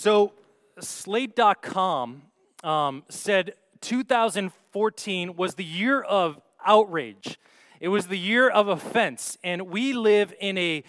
[0.00, 0.32] So,
[0.78, 2.22] Slate.com
[2.62, 7.36] um, said 2014 was the year of outrage.
[7.80, 10.84] It was the year of offense, and we live in a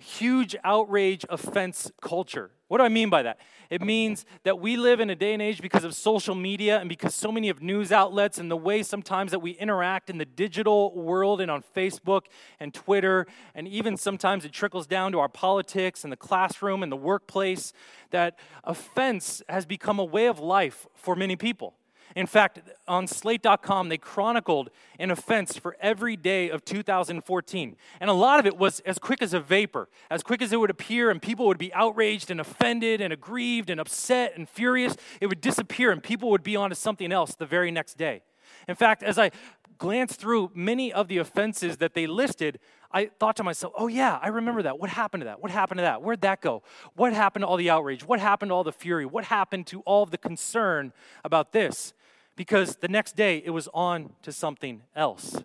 [0.00, 2.50] huge outrage offense culture.
[2.68, 3.38] What do I mean by that?
[3.70, 6.88] It means that we live in a day and age because of social media and
[6.88, 10.26] because so many of news outlets and the way sometimes that we interact in the
[10.26, 12.22] digital world and on Facebook
[12.60, 16.92] and Twitter, and even sometimes it trickles down to our politics and the classroom and
[16.92, 17.72] the workplace,
[18.10, 21.77] that offense has become a way of life for many people.
[22.18, 22.58] In fact,
[22.88, 27.76] on slate.com, they chronicled an offense for every day of 2014.
[28.00, 30.56] And a lot of it was as quick as a vapor, as quick as it
[30.56, 34.96] would appear, and people would be outraged and offended and aggrieved and upset and furious.
[35.20, 38.22] It would disappear, and people would be on to something else the very next day.
[38.66, 39.30] In fact, as I
[39.78, 42.58] glanced through many of the offenses that they listed,
[42.90, 44.80] I thought to myself, oh, yeah, I remember that.
[44.80, 45.40] What happened to that?
[45.40, 46.02] What happened to that?
[46.02, 46.64] Where'd that go?
[46.96, 48.04] What happened to all the outrage?
[48.04, 49.06] What happened to all the fury?
[49.06, 50.92] What happened to all the concern
[51.24, 51.94] about this?
[52.38, 55.42] Because the next day it was on to something else.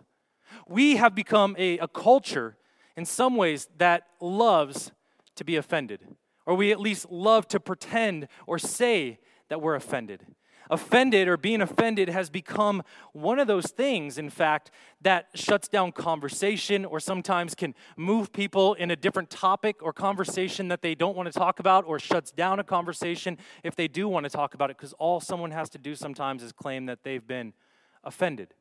[0.68, 2.56] We have become a, a culture
[2.96, 4.92] in some ways that loves
[5.34, 6.06] to be offended,
[6.46, 10.24] or we at least love to pretend or say that we're offended
[10.70, 15.92] offended or being offended has become one of those things, in fact, that shuts down
[15.92, 21.16] conversation or sometimes can move people in a different topic or conversation that they don't
[21.16, 24.54] want to talk about or shuts down a conversation if they do want to talk
[24.54, 27.52] about it because all someone has to do sometimes is claim that they've been
[28.02, 28.54] offended.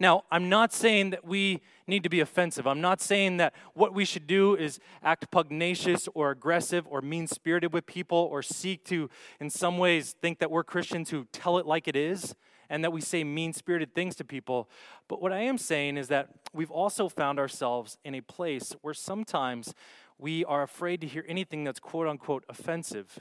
[0.00, 2.66] Now, I'm not saying that we need to be offensive.
[2.66, 7.26] I'm not saying that what we should do is act pugnacious or aggressive or mean
[7.26, 11.58] spirited with people or seek to, in some ways, think that we're Christians who tell
[11.58, 12.36] it like it is
[12.70, 14.68] and that we say mean spirited things to people.
[15.08, 18.94] But what I am saying is that we've also found ourselves in a place where
[18.94, 19.74] sometimes
[20.16, 23.18] we are afraid to hear anything that's quote unquote offensive.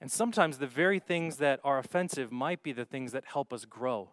[0.00, 3.64] And sometimes the very things that are offensive might be the things that help us
[3.64, 4.10] grow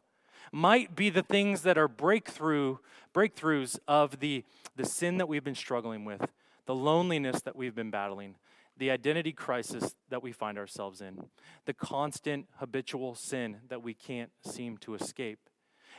[0.52, 2.78] might be the things that are breakthrough
[3.14, 4.44] breakthroughs of the,
[4.76, 6.28] the sin that we've been struggling with,
[6.66, 8.36] the loneliness that we've been battling,
[8.78, 11.26] the identity crisis that we find ourselves in,
[11.66, 15.40] the constant habitual sin that we can't seem to escape.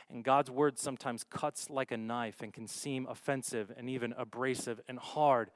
[0.09, 4.81] And God's word sometimes cuts like a knife and can seem offensive and even abrasive
[4.87, 5.51] and hard,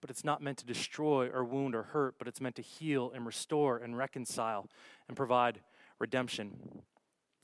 [0.00, 3.12] but it's not meant to destroy or wound or hurt, but it's meant to heal
[3.14, 4.68] and restore and reconcile
[5.06, 5.60] and provide
[5.98, 6.82] redemption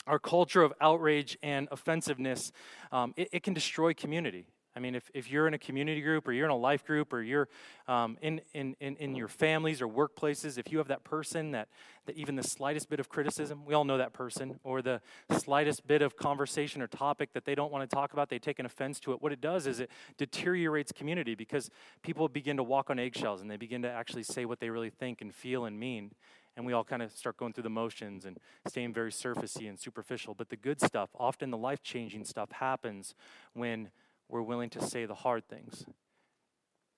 [0.09, 2.51] our culture of outrage and offensiveness,
[2.91, 4.47] um, it, it, can destroy community.
[4.75, 7.13] I mean, if, if you're in a community group or you're in a life group
[7.13, 7.49] or you're
[7.89, 11.67] um, in, in, in, in, your families or workplaces, if you have that person that,
[12.07, 15.01] that even the slightest bit of criticism, we all know that person, or the
[15.33, 18.61] slightest bit of conversation or topic that they don't want to talk about, they take
[18.61, 21.71] an offense to it, what it does is it deteriorates community because
[22.03, 24.91] people begin to walk on eggshells and they begin to actually say what they really
[24.91, 26.13] think and feel and mean
[26.59, 28.37] and we all kind of start going through the motions and
[28.67, 30.35] staying very surfacey and superficial.
[30.35, 33.15] But the good stuff, often the life changing stuff, happens
[33.55, 33.91] when
[34.29, 35.87] we're willing to say the hard things.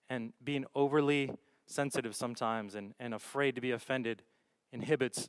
[0.08, 1.32] And being overly
[1.66, 4.22] sensitive sometimes and, and afraid to be offended
[4.72, 5.28] inhibits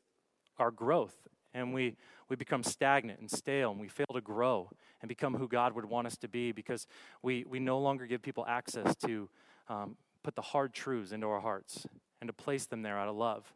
[0.57, 1.27] our growth.
[1.53, 1.97] And we,
[2.29, 4.69] we become stagnant and stale and we fail to grow
[5.01, 6.87] and become who God would want us to be because
[7.21, 9.29] we, we no longer give people access to
[9.67, 11.85] um, put the hard truths into our hearts
[12.21, 13.53] and to place them there out of love.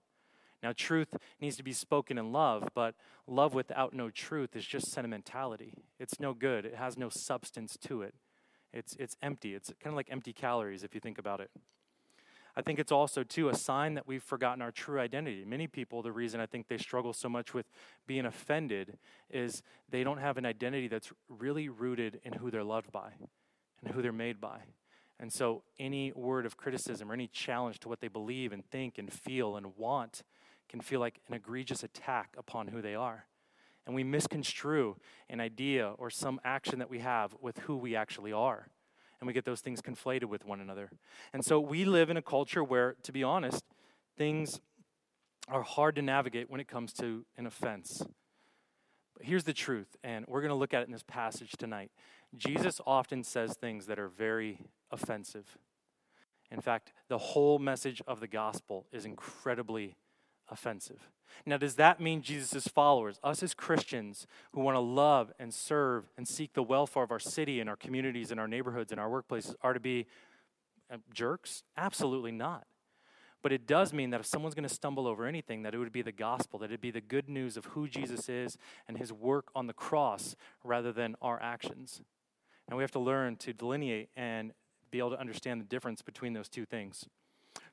[0.66, 2.96] Now, truth needs to be spoken in love, but
[3.28, 5.76] love without no truth is just sentimentality.
[6.00, 8.16] It's no good, it has no substance to it.
[8.74, 9.54] It's, it's empty.
[9.54, 11.52] It's kind of like empty calories if you think about it.
[12.56, 15.46] I think it's also, too, a sign that we've forgotten our true identity.
[15.46, 17.68] Many people, the reason I think they struggle so much with
[18.08, 18.98] being offended
[19.30, 23.12] is they don't have an identity that's really rooted in who they're loved by
[23.84, 24.62] and who they're made by.
[25.20, 28.98] And so, any word of criticism or any challenge to what they believe and think
[28.98, 30.24] and feel and want
[30.70, 33.26] can feel like an egregious attack upon who they are.
[33.86, 34.98] And we misconstrue
[35.30, 38.68] an idea or some action that we have with who we actually are.
[39.20, 40.90] And we get those things conflated with one another.
[41.34, 43.64] And so we live in a culture where, to be honest,
[44.18, 44.60] things
[45.48, 48.02] are hard to navigate when it comes to an offense.
[49.16, 51.92] But here's the truth, and we're going to look at it in this passage tonight.
[52.36, 54.60] Jesus often says things that are very
[54.92, 55.58] offensive.
[56.52, 59.96] In fact, the whole message of the gospel is incredibly
[60.50, 61.10] offensive.
[61.46, 66.06] Now, does that mean Jesus' followers, us as Christians who want to love and serve
[66.18, 69.10] and seek the welfare of our city and our communities and our neighborhoods and our
[69.10, 70.06] workplaces, are to be
[70.92, 71.64] uh, jerks?
[71.78, 72.66] Absolutely not.
[73.42, 75.92] But it does mean that if someone's going to stumble over anything, that it would
[75.92, 78.58] be the gospel, that it'd be the good news of who Jesus is
[78.88, 82.02] and his work on the cross rather than our actions.
[82.68, 84.52] And we have to learn to delineate and
[84.90, 87.06] be able to understand the difference between those two things.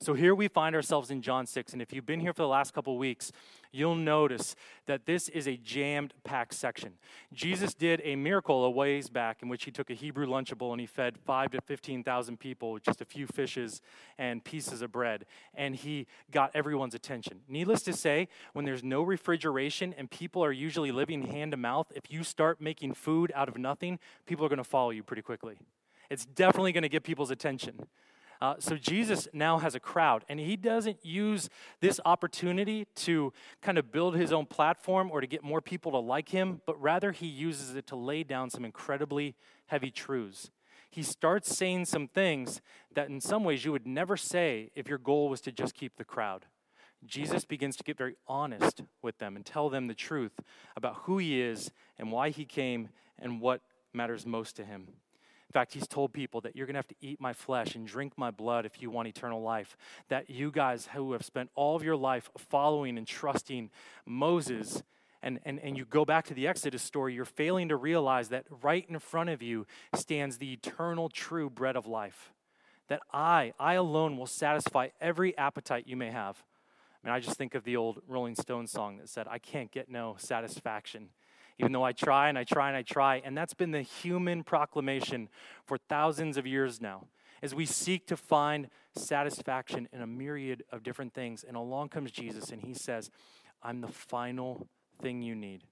[0.02, 1.72] So here we find ourselves in John 6.
[1.72, 3.30] And if you've been here for the last couple weeks,
[3.70, 4.56] you'll notice
[4.86, 6.94] that this is a jammed packed section.
[7.32, 10.80] Jesus did a miracle a ways back in which he took a Hebrew Lunchable and
[10.80, 13.80] he fed five to 15,000 people with just a few fishes
[14.18, 15.24] and pieces of bread.
[15.54, 17.42] And he got everyone's attention.
[17.46, 21.92] Needless to say, when there's no refrigeration and people are usually living hand to mouth,
[21.94, 25.22] if you start making food out of nothing, people are going to follow you pretty
[25.22, 25.58] quickly.
[26.10, 27.86] It's definitely going to get people's attention.
[28.42, 31.48] Uh, so Jesus now has a crowd, and he doesn't use
[31.78, 35.98] this opportunity to kind of build his own platform or to get more people to
[35.98, 39.36] like him, but rather he uses it to lay down some incredibly
[39.66, 40.50] heavy truths.
[40.90, 42.60] He starts saying some things
[42.92, 45.94] that, in some ways, you would never say if your goal was to just keep
[45.94, 46.46] the crowd.
[47.06, 50.40] Jesus begins to get very honest with them and tell them the truth
[50.76, 52.88] about who he is and why he came
[53.20, 53.60] and what
[53.92, 54.88] matters most to him.
[55.52, 57.86] In fact, he's told people that you're going to have to eat my flesh and
[57.86, 59.76] drink my blood if you want eternal life.
[60.08, 63.68] That you guys who have spent all of your life following and trusting
[64.06, 64.82] Moses,
[65.22, 68.46] and, and, and you go back to the Exodus story, you're failing to realize that
[68.62, 72.32] right in front of you stands the eternal, true bread of life.
[72.88, 76.42] That I, I alone will satisfy every appetite you may have.
[77.04, 79.70] I mean, I just think of the old Rolling Stones song that said, I can't
[79.70, 81.10] get no satisfaction
[81.58, 83.22] even though I try and I try and I try.
[83.24, 85.28] And that's been the human proclamation
[85.64, 87.06] for thousands of years now.
[87.42, 91.44] As we seek to find satisfaction in a myriad of different things.
[91.46, 93.10] And along comes Jesus and he says,
[93.62, 94.68] I'm the final
[95.00, 95.62] thing you need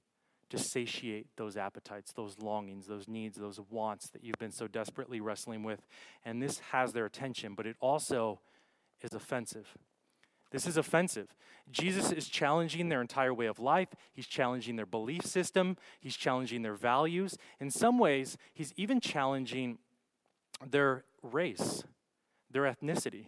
[0.51, 5.21] to satiate those appetites, those longings, those needs, those wants that you've been so desperately
[5.21, 5.81] wrestling with.
[6.25, 8.41] And this has their attention, but it also
[9.01, 9.69] is offensive.
[10.51, 11.35] This is offensive.
[11.71, 13.89] Jesus is challenging their entire way of life.
[14.13, 15.77] He's challenging their belief system.
[16.01, 17.37] He's challenging their values.
[17.61, 19.79] In some ways, he's even challenging
[20.69, 21.85] their race,
[22.51, 23.27] their ethnicity.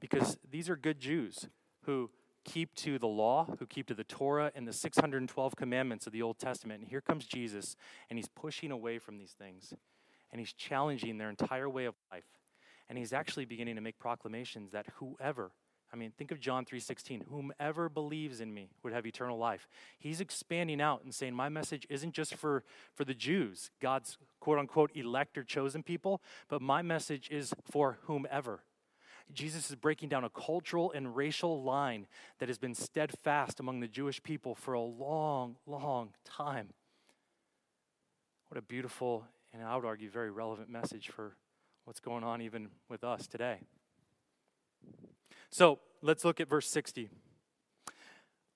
[0.00, 1.48] Because these are good Jews
[1.84, 2.10] who
[2.44, 6.22] keep to the law, who keep to the Torah and the 612 commandments of the
[6.22, 6.80] Old Testament.
[6.80, 7.76] And here comes Jesus,
[8.08, 9.72] and he's pushing away from these things.
[10.30, 12.24] And he's challenging their entire way of life.
[12.88, 15.52] And he's actually beginning to make proclamations that whoever
[15.92, 19.66] I mean, think of John 3:16, whomever believes in me would have eternal life.
[19.98, 22.64] He's expanding out and saying my message isn't just for
[22.94, 27.98] for the Jews, God's quote unquote elect or chosen people, but my message is for
[28.02, 28.64] whomever.
[29.32, 32.06] Jesus is breaking down a cultural and racial line
[32.38, 36.72] that has been steadfast among the Jewish people for a long, long time.
[38.48, 41.36] What a beautiful and I would argue very relevant message for
[41.84, 43.60] what's going on even with us today.
[45.50, 47.08] So let's look at verse 60.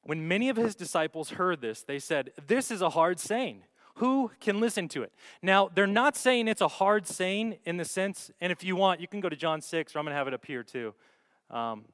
[0.02, 3.62] When many of his disciples heard this, they said, This is a hard saying.
[3.96, 5.12] Who can listen to it?
[5.42, 9.00] Now, they're not saying it's a hard saying in the sense, and if you want,
[9.00, 10.94] you can go to John 6, or I'm going to have it up here too.
[11.50, 11.84] Um,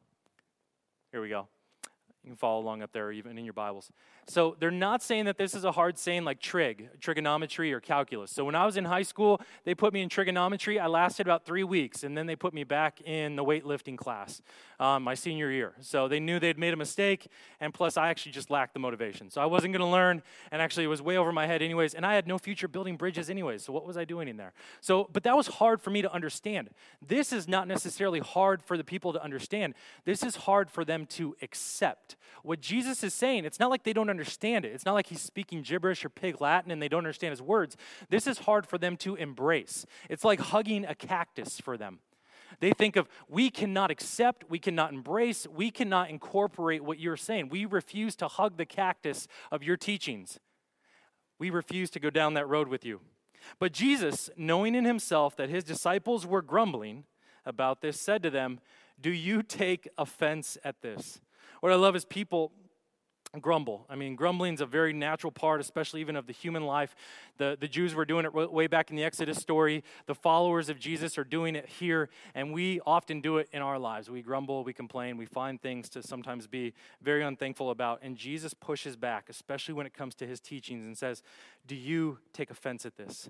[1.10, 1.48] here we go.
[2.28, 3.90] You can follow along up there, even in your Bibles.
[4.26, 8.30] So they're not saying that this is a hard saying like trig, trigonometry, or calculus.
[8.30, 10.78] So when I was in high school, they put me in trigonometry.
[10.78, 14.42] I lasted about three weeks, and then they put me back in the weightlifting class
[14.78, 15.72] um, my senior year.
[15.80, 17.28] So they knew they'd made a mistake,
[17.60, 19.30] and plus I actually just lacked the motivation.
[19.30, 20.22] So I wasn't going to learn,
[20.52, 21.94] and actually it was way over my head anyways.
[21.94, 23.64] And I had no future building bridges anyways.
[23.64, 24.52] So what was I doing in there?
[24.82, 26.68] So, but that was hard for me to understand.
[27.00, 29.72] This is not necessarily hard for the people to understand.
[30.04, 32.16] This is hard for them to accept.
[32.42, 34.72] What Jesus is saying, it's not like they don't understand it.
[34.72, 37.76] It's not like he's speaking gibberish or pig Latin and they don't understand his words.
[38.08, 39.86] This is hard for them to embrace.
[40.08, 42.00] It's like hugging a cactus for them.
[42.60, 47.50] They think of, we cannot accept, we cannot embrace, we cannot incorporate what you're saying.
[47.50, 50.40] We refuse to hug the cactus of your teachings.
[51.38, 53.00] We refuse to go down that road with you.
[53.58, 57.04] But Jesus, knowing in himself that his disciples were grumbling
[57.44, 58.60] about this, said to them,
[59.00, 61.20] Do you take offense at this?
[61.60, 62.52] What I love is people
[63.40, 63.84] grumble.
[63.90, 66.94] I mean, grumbling is a very natural part, especially even of the human life.
[67.36, 69.84] The, the Jews were doing it way back in the Exodus story.
[70.06, 73.78] The followers of Jesus are doing it here, and we often do it in our
[73.78, 74.08] lives.
[74.08, 76.72] We grumble, we complain, we find things to sometimes be
[77.02, 78.00] very unthankful about.
[78.02, 81.22] And Jesus pushes back, especially when it comes to his teachings, and says,
[81.66, 83.28] Do you take offense at this?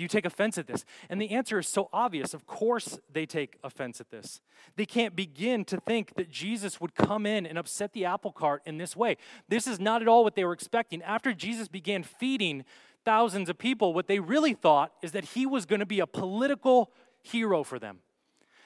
[0.00, 0.86] Do you take offense at this?
[1.10, 2.32] And the answer is so obvious.
[2.32, 4.40] Of course, they take offense at this.
[4.76, 8.62] They can't begin to think that Jesus would come in and upset the apple cart
[8.64, 9.18] in this way.
[9.50, 11.02] This is not at all what they were expecting.
[11.02, 12.64] After Jesus began feeding
[13.04, 16.06] thousands of people, what they really thought is that he was going to be a
[16.06, 16.90] political
[17.20, 17.98] hero for them.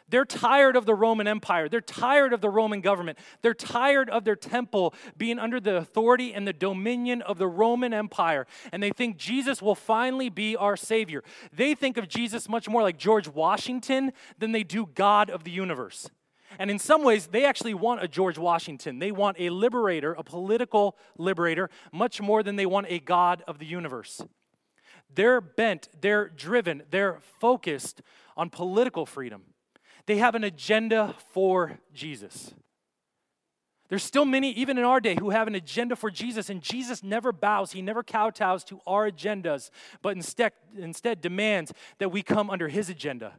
[0.09, 1.69] They're tired of the Roman Empire.
[1.69, 3.19] They're tired of the Roman government.
[3.43, 7.95] They're tired of their temple being under the authority and the dominion of the Roman
[7.95, 8.47] Empire.
[8.71, 11.25] And they think Jesus will finally be our Savior.
[11.53, 15.51] They think of Jesus much more like George Washington than they do God of the
[15.51, 16.11] universe.
[16.59, 18.99] And in some ways, they actually want a George Washington.
[18.99, 23.59] They want a liberator, a political liberator, much more than they want a God of
[23.59, 24.21] the universe.
[25.13, 28.03] They're bent, they're driven, they're focused
[28.37, 29.43] on political freedom.
[30.07, 32.53] They have an agenda for Jesus.
[33.89, 37.03] There's still many, even in our day, who have an agenda for Jesus, and Jesus
[37.03, 37.73] never bows.
[37.73, 39.71] He never kowtows to our agendas,
[40.03, 43.35] but instead, instead demands that we come under his agenda.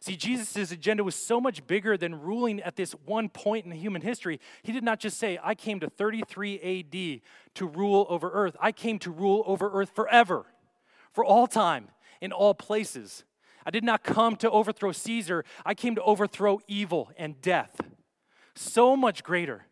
[0.00, 4.02] See, Jesus' agenda was so much bigger than ruling at this one point in human
[4.02, 4.40] history.
[4.62, 7.20] He did not just say, I came to 33 AD
[7.54, 8.56] to rule over earth.
[8.60, 10.46] I came to rule over earth forever,
[11.12, 11.88] for all time,
[12.20, 13.24] in all places.
[13.66, 17.80] I did not come to overthrow Caesar, I came to overthrow evil and death.
[18.54, 19.66] So much greater.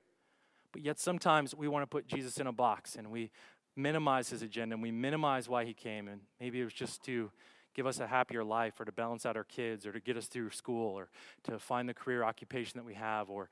[0.72, 3.30] But yet sometimes we want to put Jesus in a box and we
[3.76, 6.08] minimize his agenda and we minimize why he came.
[6.08, 7.30] And maybe it was just to
[7.74, 10.26] give us a happier life or to balance out our kids or to get us
[10.26, 11.08] through school or
[11.44, 13.48] to find the career occupation that we have or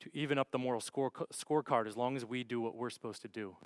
[0.00, 3.22] to even up the moral score, scorecard as long as we do what we're supposed
[3.22, 3.56] to do.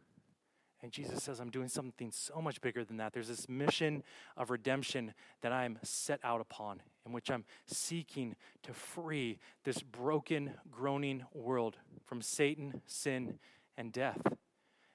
[0.83, 3.13] And Jesus says, I'm doing something so much bigger than that.
[3.13, 4.03] There's this mission
[4.37, 10.55] of redemption that I'm set out upon, in which I'm seeking to free this broken,
[10.71, 13.39] groaning world from Satan, sin,
[13.77, 14.21] and death,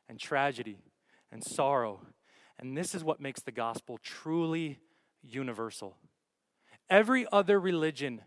[0.10, 0.80] and tragedy,
[1.32, 2.02] and sorrow.
[2.58, 4.80] And this is what makes the gospel truly
[5.22, 5.98] universal.
[6.90, 8.22] Every other religion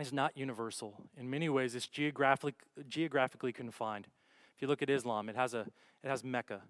[0.00, 0.94] is not universal.
[1.16, 2.54] In many ways, it's geographically,
[2.88, 4.06] geographically confined.
[4.58, 5.60] If you look at Islam, it has, a,
[6.02, 6.62] it has Mecca.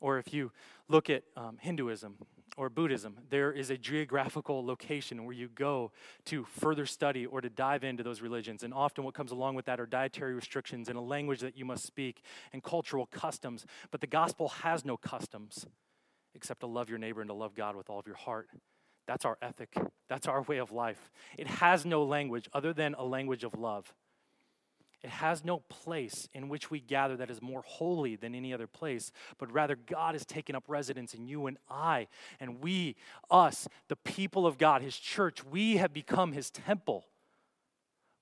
[0.00, 0.52] Or if you
[0.88, 2.16] look at um, Hinduism
[2.56, 5.92] or Buddhism, there is a geographical location where you go
[6.24, 8.62] to further study or to dive into those religions.
[8.62, 11.66] And often what comes along with that are dietary restrictions and a language that you
[11.66, 12.22] must speak
[12.54, 13.66] and cultural customs.
[13.90, 15.66] But the gospel has no customs
[16.34, 18.48] except to love your neighbor and to love God with all of your heart.
[19.06, 19.74] That's our ethic.
[20.08, 21.10] That's our way of life.
[21.36, 23.94] It has no language other than a language of love.
[25.02, 28.66] It has no place in which we gather that is more holy than any other
[28.66, 32.08] place, but rather God has taken up residence in you and I.
[32.40, 32.96] And we,
[33.30, 37.06] us, the people of God, His church, we have become His temple.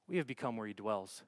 [0.09, 1.23] We have become where He dwells.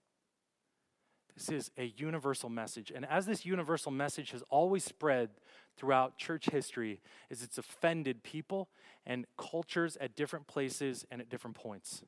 [1.36, 2.90] This is a universal message.
[2.94, 5.30] And as this universal message has always spread
[5.76, 8.70] throughout church history, is it's offended people
[9.04, 12.02] and cultures at different places and at different points.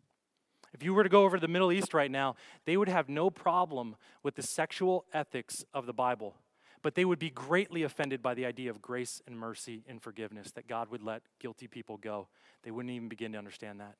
[0.75, 3.09] If you were to go over to the Middle East right now, they would have
[3.09, 6.37] no problem with the sexual ethics of the Bible,
[6.83, 10.53] but they would be greatly offended by the idea of grace and mercy and forgiveness,
[10.53, 12.29] that God would let guilty people go.
[12.63, 13.95] They wouldn't even begin to understand that.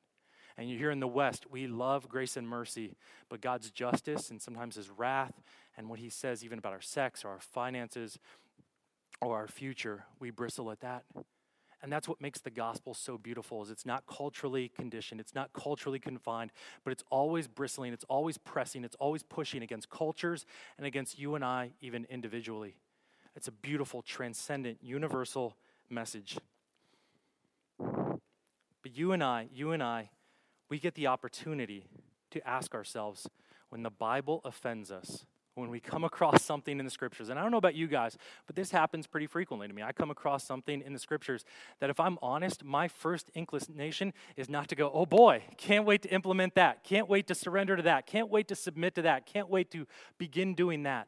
[0.57, 2.95] And hear in the West, we love grace and mercy,
[3.29, 5.41] but God's justice and sometimes his wrath
[5.77, 8.19] and what he says even about our sex or our finances
[9.21, 11.03] or our future, we bristle at that.
[11.81, 15.53] And that's what makes the gospel so beautiful is it's not culturally conditioned, it's not
[15.53, 16.51] culturally confined,
[16.83, 20.45] but it's always bristling, it's always pressing, it's always pushing against cultures
[20.77, 22.75] and against you and I even individually.
[23.35, 25.55] It's a beautiful, transcendent, universal
[25.89, 26.37] message.
[27.77, 30.09] But you and I, you and I,
[30.69, 31.85] we get the opportunity
[32.31, 33.27] to ask ourselves
[33.69, 35.25] when the Bible offends us,
[35.59, 37.29] when we come across something in the scriptures.
[37.29, 39.83] And I don't know about you guys, but this happens pretty frequently to me.
[39.83, 41.45] I come across something in the scriptures
[41.79, 46.01] that, if I'm honest, my first inclination is not to go, oh boy, can't wait
[46.03, 49.25] to implement that, can't wait to surrender to that, can't wait to submit to that,
[49.25, 49.85] can't wait to
[50.17, 51.07] begin doing that.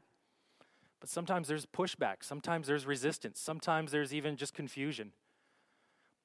[1.00, 5.12] But sometimes there's pushback, sometimes there's resistance, sometimes there's even just confusion.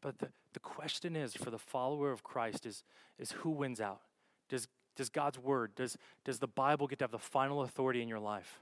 [0.03, 2.85] But the, the question is for the follower of Christ is,
[3.19, 4.03] is who wins out?
[4.49, 8.09] Does does God's word, does, does the Bible get to have the final authority in
[8.09, 8.61] your life?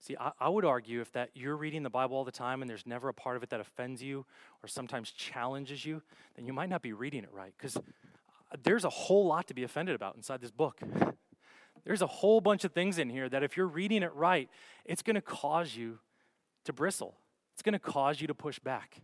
[0.00, 2.68] See, I, I, would argue if that you're reading the Bible all the time and
[2.68, 4.26] there's never a part of it that offends you
[4.62, 6.02] or sometimes challenges you,
[6.36, 7.54] then you might not be reading it right.
[7.56, 7.80] Because uh,
[8.62, 10.80] there's a whole lot to be offended about inside this book.
[11.84, 14.48] There's a whole bunch of things in here that if you're reading it right,
[14.86, 15.98] it's going to cause you
[16.64, 17.14] to bristle.
[17.52, 19.02] It's going to cause you to push back.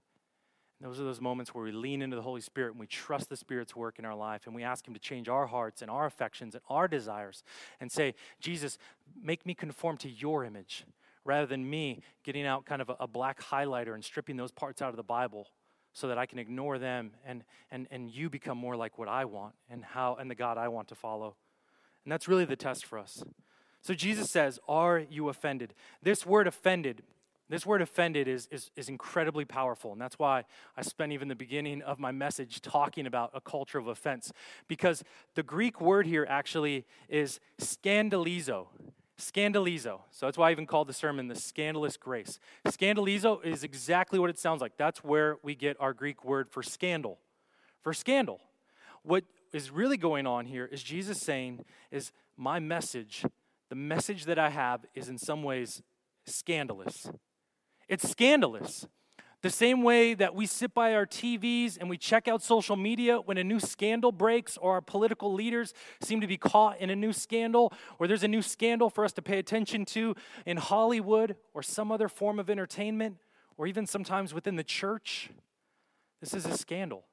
[0.81, 3.37] Those are those moments where we lean into the Holy Spirit and we trust the
[3.37, 6.07] Spirit's work in our life and we ask Him to change our hearts and our
[6.07, 7.43] affections and our desires
[7.81, 8.79] and say, Jesus,
[9.23, 10.85] make me conform to your image
[11.25, 14.81] rather than me getting out kind of a, a black highlighter and stripping those parts
[14.81, 15.49] out of the Bible
[15.93, 19.27] so that I can ignore them and, and, and you become more like what I
[19.27, 21.37] want and how and the God I want to follow.
[22.05, 23.23] And that's really the test for us.
[23.83, 25.75] So Jesus says, Are you offended?
[26.03, 27.03] This word offended
[27.51, 29.93] this word offended is, is, is incredibly powerful.
[29.93, 30.45] And that's why
[30.77, 34.33] I spent even the beginning of my message talking about a culture of offense.
[34.69, 35.03] Because
[35.35, 38.69] the Greek word here actually is scandalizo.
[39.19, 40.01] Scandalizo.
[40.11, 42.39] So that's why I even called the sermon the scandalous grace.
[42.67, 44.79] Scandalizo is exactly what it sounds like.
[44.79, 47.19] That's where we get our Greek word for scandal.
[47.83, 48.41] For scandal.
[49.03, 53.25] What, is really going on here is Jesus saying, is my message,
[53.69, 55.83] the message that I have is in some ways
[56.27, 57.11] scandalous.
[57.91, 58.87] It's scandalous.
[59.43, 63.19] The same way that we sit by our TVs and we check out social media
[63.19, 66.95] when a new scandal breaks or our political leaders seem to be caught in a
[66.95, 70.15] new scandal or there's a new scandal for us to pay attention to
[70.47, 73.17] in Hollywood or some other form of entertainment
[73.57, 75.31] or even sometimes within the church.
[76.21, 77.07] This is a scandal.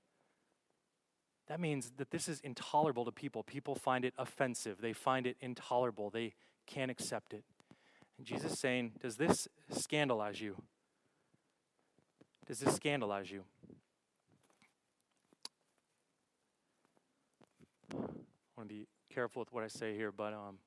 [1.47, 3.41] That means that this is intolerable to people.
[3.41, 6.35] People find it offensive, they find it intolerable, they
[6.67, 7.45] can't accept it.
[8.17, 10.55] And Jesus saying, Does this scandalize you?
[12.47, 13.43] Does this scandalize you?
[17.91, 17.95] I
[18.55, 20.57] want to be careful with what I say here, but um,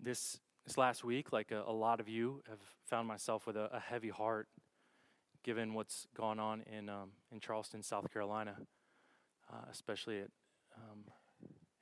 [0.00, 3.68] this this last week, like a, a, lot of you, have found myself with a,
[3.74, 4.48] a, heavy heart,
[5.42, 8.56] given what's gone on in um, in Charleston, South Carolina,
[9.52, 10.30] uh, especially at
[10.76, 11.00] um,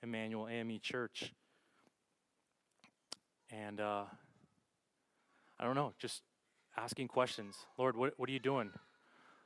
[0.02, 1.32] Emanuel AME Church.
[3.50, 4.04] And uh,
[5.62, 6.22] I don't know, just
[6.76, 7.54] asking questions.
[7.78, 8.72] Lord, what, what are you doing?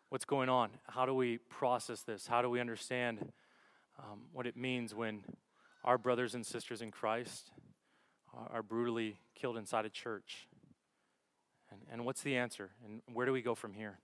[0.09, 0.71] What's going on?
[0.89, 2.27] How do we process this?
[2.27, 3.19] How do we understand
[3.99, 5.25] um, what it means when
[5.85, 7.51] our brothers and sisters in Christ
[8.51, 10.49] are, brutally killed inside a church?
[11.71, 12.71] And, and what's the answer?
[12.83, 13.99] And where do we go from here?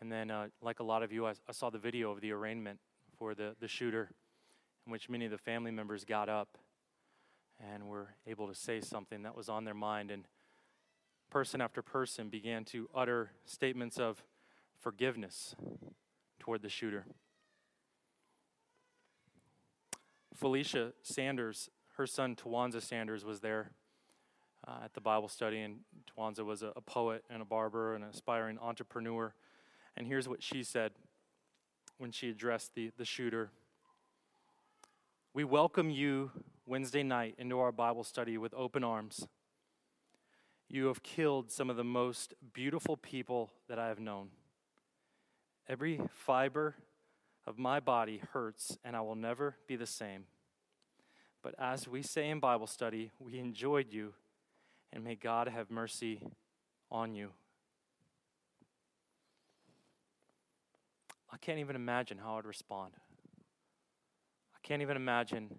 [0.00, 2.32] And then, uh, like a lot of you, I, I saw the video of the
[2.32, 2.78] arraignment
[3.18, 4.08] for the, the shooter,
[4.86, 6.56] in which many of the family members got up
[7.60, 10.10] and were able to say something that was on their mind.
[10.10, 10.26] And
[11.30, 14.22] person after person began to utter statements of
[14.78, 15.54] forgiveness
[16.38, 17.06] toward the shooter.
[20.34, 23.70] Felicia Sanders, her son Tywanza Sanders, was there
[24.66, 28.04] uh, at the Bible study, and Tywanza was a, a poet and a barber and
[28.04, 29.34] an aspiring entrepreneur.
[29.96, 30.92] And here's what she said
[31.98, 33.50] when she addressed the, the shooter
[35.32, 36.30] We welcome you
[36.66, 39.26] Wednesday night into our Bible study with open arms.
[40.68, 44.28] You have killed some of the most beautiful people that I have known.
[45.68, 46.74] Every fiber
[47.46, 50.24] of my body hurts, and I will never be the same.
[51.42, 54.14] But as we say in Bible study, we enjoyed you,
[54.92, 56.22] and may God have mercy
[56.90, 57.30] on you.
[61.30, 62.92] I can't even imagine how I'd respond.
[64.54, 65.50] I can't even imagine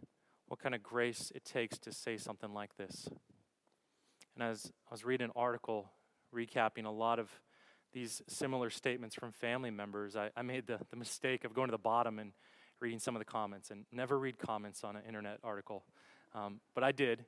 [0.47, 3.08] what kind of grace it takes to say something like this.
[4.36, 5.91] And as I was reading an article
[6.34, 7.29] recapping a lot of
[7.93, 11.71] these similar statements from family members, I, I made the, the mistake of going to
[11.71, 12.34] the bottom and
[12.81, 13.71] reading some of the comments.
[13.71, 15.86] And never read comments on an internet article.
[16.34, 17.25] Um, but I did.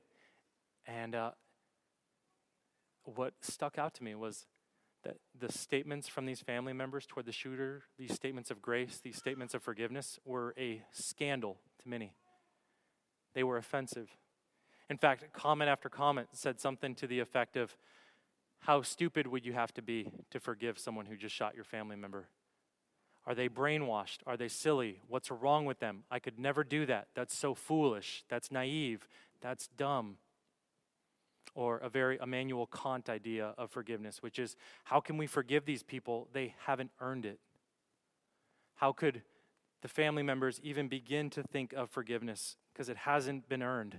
[0.86, 1.32] And uh,
[3.04, 4.46] what stuck out to me was
[5.04, 9.16] that the statements from these family members toward the shooter, these statements of grace, these
[9.16, 12.14] statements of forgiveness, were a scandal to many.
[13.38, 14.10] They were offensive.
[14.90, 17.78] In fact, comment after comment said something to the effect of,
[18.62, 21.96] How stupid would you have to be to forgive someone who just shot your family
[21.96, 22.30] member?
[23.28, 24.22] Are they brainwashed?
[24.26, 25.02] Are they silly?
[25.08, 26.04] What's wrong with them?
[26.10, 27.10] I could never do that.
[27.14, 28.24] That's so foolish.
[28.28, 29.08] That's naive.
[29.40, 30.18] That's dumb.
[31.54, 35.84] Or a very Immanuel Kant idea of forgiveness, which is how can we forgive these
[35.84, 36.28] people?
[36.34, 37.38] They haven't earned it.
[38.78, 39.22] How could
[39.84, 42.56] the family members even begin to think of forgiveness?
[42.78, 43.98] Because it hasn't been earned.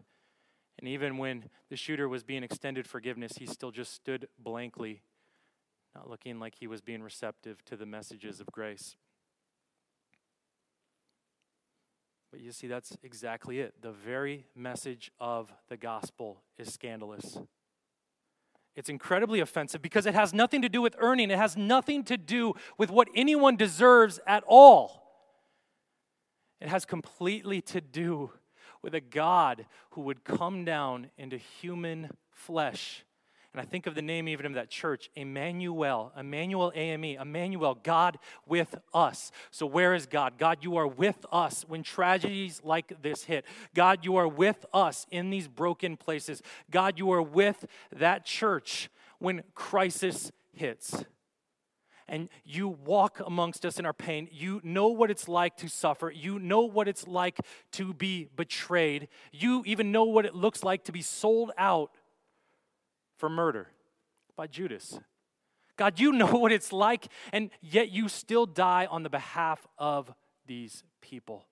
[0.79, 5.03] And even when the shooter was being extended forgiveness, he still just stood blankly,
[5.97, 8.95] not looking like he was being receptive to the messages of grace.
[12.31, 13.75] But you see, that's exactly it.
[13.83, 17.37] The very message of the gospel is scandalous.
[18.77, 22.17] It's incredibly offensive because it has nothing to do with earning, it has nothing to
[22.17, 25.03] do with what anyone deserves at all.
[26.61, 28.31] It has completely to do
[28.83, 33.05] with a God who would come down into human flesh.
[33.53, 38.19] And I think of the name even of that church, Emmanuel, Emanuel AME, Emmanuel, God
[38.47, 39.33] with us.
[39.51, 40.35] So, where is God?
[40.38, 43.47] God, you are with us when tragedies like this hit.
[43.75, 46.43] God, you are with us in these broken places.
[46.71, 47.64] God, you are with
[47.97, 51.05] that church when crisis hits
[52.09, 54.29] and you walk amongst us in our pain.
[54.33, 56.11] You know what it's like to suffer.
[56.11, 57.38] You know what it's like
[57.73, 59.09] to be betrayed.
[59.33, 61.90] You even know what it looks like to be sold out
[63.18, 63.68] for murder
[64.37, 64.99] by Judas.
[65.77, 70.12] God, you know what it's like, and yet you still die on the behalf of
[70.47, 71.47] these people.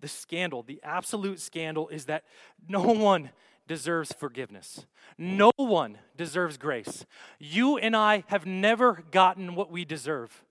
[0.00, 2.24] The scandal, the absolute scandal, is that
[2.68, 3.30] no one
[3.70, 4.84] deserves forgiveness.
[5.16, 7.06] No one deserves grace.
[7.38, 10.42] You and I have never gotten what we deserve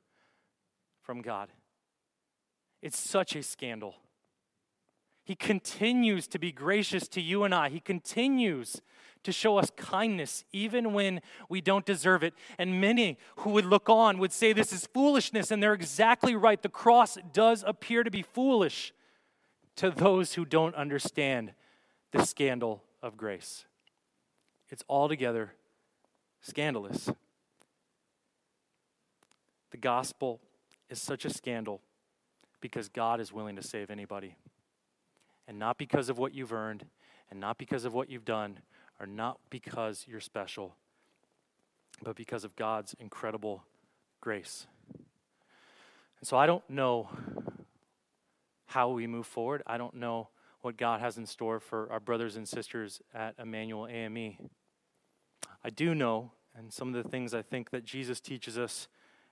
[1.02, 1.50] from God.
[2.82, 3.96] It's such a scandal.
[5.26, 7.68] He continues to be gracious to you and I.
[7.68, 8.82] He continues
[9.24, 12.34] to show us kindness even when we don't deserve it.
[12.58, 16.62] And many who would look on would say this is foolishness, and they're exactly right.
[16.62, 18.94] The cross does appear to be foolish
[19.76, 21.52] to those who don't understand
[22.14, 23.66] the scandal of grace.
[24.70, 25.54] It's altogether
[26.42, 27.10] scandalous.
[29.72, 30.40] The gospel
[30.90, 31.82] is such a scandal
[32.62, 34.36] because God is willing to save anybody.
[35.48, 36.86] And not because of what you've earned,
[37.32, 38.60] and not because of what you've done,
[39.00, 40.76] or not because you're special,
[42.04, 43.64] but because of God's incredible
[44.22, 44.68] grace.
[46.20, 47.10] And so I don't know
[48.68, 49.64] how we move forward.
[49.66, 50.30] I don't know
[50.62, 54.50] what God has in store for our brothers and sisters at Emanuel AME.
[55.64, 58.88] I do know, and some of the things I think that Jesus teaches us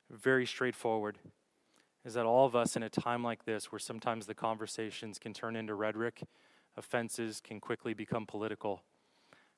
[0.10, 1.18] very straightforward,
[2.06, 5.34] is that all of us in a time like this, where sometimes the conversations can
[5.34, 6.24] turn into rhetoric,
[6.78, 8.84] offenses can quickly become political,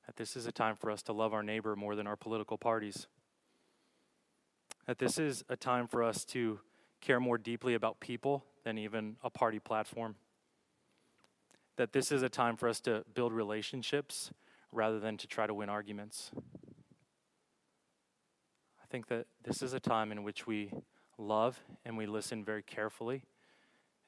[0.08, 2.58] that this is a time for us to love our neighbor more than our political
[2.58, 3.05] parties.
[4.88, 6.60] That this is a time for us to
[7.01, 10.15] care more deeply about people than even a party platform.
[11.80, 14.34] That this is a time for us to build relationships
[14.70, 16.30] rather than to try to win arguments.
[18.84, 20.74] I think that this is a time in which we
[21.18, 23.24] love and we listen very carefully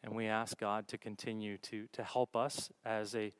[0.03, 3.31] and we ask God to continue to, to help us as a,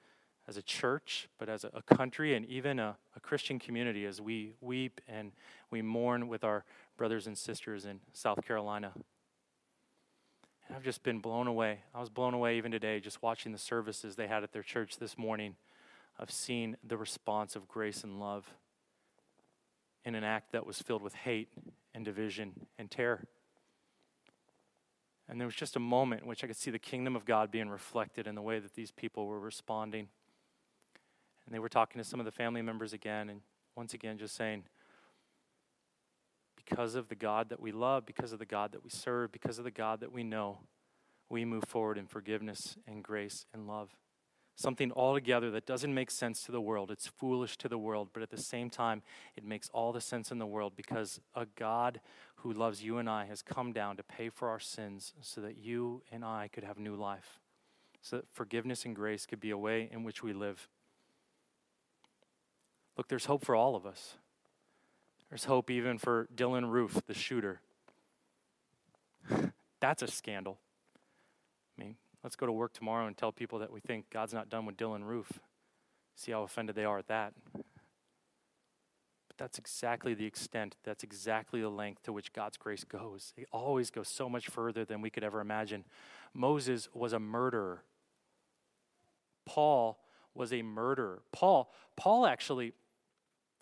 [0.48, 4.22] as a church, but as a, a country and even a, a Christian community as
[4.22, 5.34] we weep and
[5.72, 6.63] we mourn with our
[6.96, 8.94] brothers and sisters in South Carolina.
[10.73, 11.79] I've just been blown away.
[11.93, 14.97] I was blown away even today just watching the services they had at their church
[14.97, 15.55] this morning
[16.17, 18.53] of seeing the response of grace and love
[20.05, 21.49] in an act that was filled with hate
[21.93, 23.25] and division and terror.
[25.27, 27.51] And there was just a moment in which I could see the kingdom of God
[27.51, 30.07] being reflected in the way that these people were responding.
[31.45, 33.41] And they were talking to some of the family members again, and
[33.75, 34.63] once again, just saying,
[36.65, 39.58] because of the God that we love, because of the God that we serve, because
[39.58, 40.60] of the God that we know,
[41.30, 43.89] we move forward in forgiveness and grace and love.
[44.56, 46.91] Something altogether that doesn't make sense to the world.
[46.91, 49.02] It's foolish to the world, but at the same time,
[49.36, 52.02] it makes all the sense in the world because a God
[52.38, 55.58] who loves you and I has come down to pay for our sins so that
[55.58, 57.39] you and I could have new life,
[58.02, 60.67] so that forgiveness and grace could be a way in which we live.
[62.97, 64.17] Look, there's hope for all of us.
[65.32, 67.62] There's hope even for Dylann Roof, the shooter.
[69.80, 70.60] That's a scandal.
[71.78, 74.50] I mean, let's go to work tomorrow and tell people that we think God's not
[74.50, 75.39] done with Dylann Roof.
[76.17, 77.34] See how offended they are at that.
[77.54, 83.34] But that's exactly the extent, that's exactly the length to which God's grace goes.
[83.38, 85.86] It always goes so much further than we could ever imagine.
[86.34, 87.84] Moses was a murderer.
[89.46, 89.98] Paul
[90.36, 91.22] was a murderer.
[91.32, 92.74] Paul, Paul actually,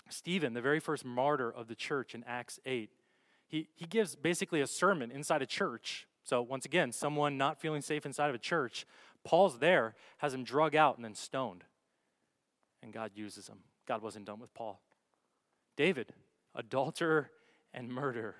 [0.10, 2.89] Stephen, the very first martyr of the church in Acts 8,
[3.48, 6.08] he, he gives basically a sermon inside a church.
[6.24, 8.86] So, once again, someone not feeling safe inside of a church,
[9.24, 11.63] Paul's there, has him drug out and then stoned.
[12.84, 13.60] And God uses him.
[13.88, 14.80] God wasn't done with Paul.
[15.76, 16.13] David,
[16.56, 17.32] adulterer
[17.74, 18.36] and murderer.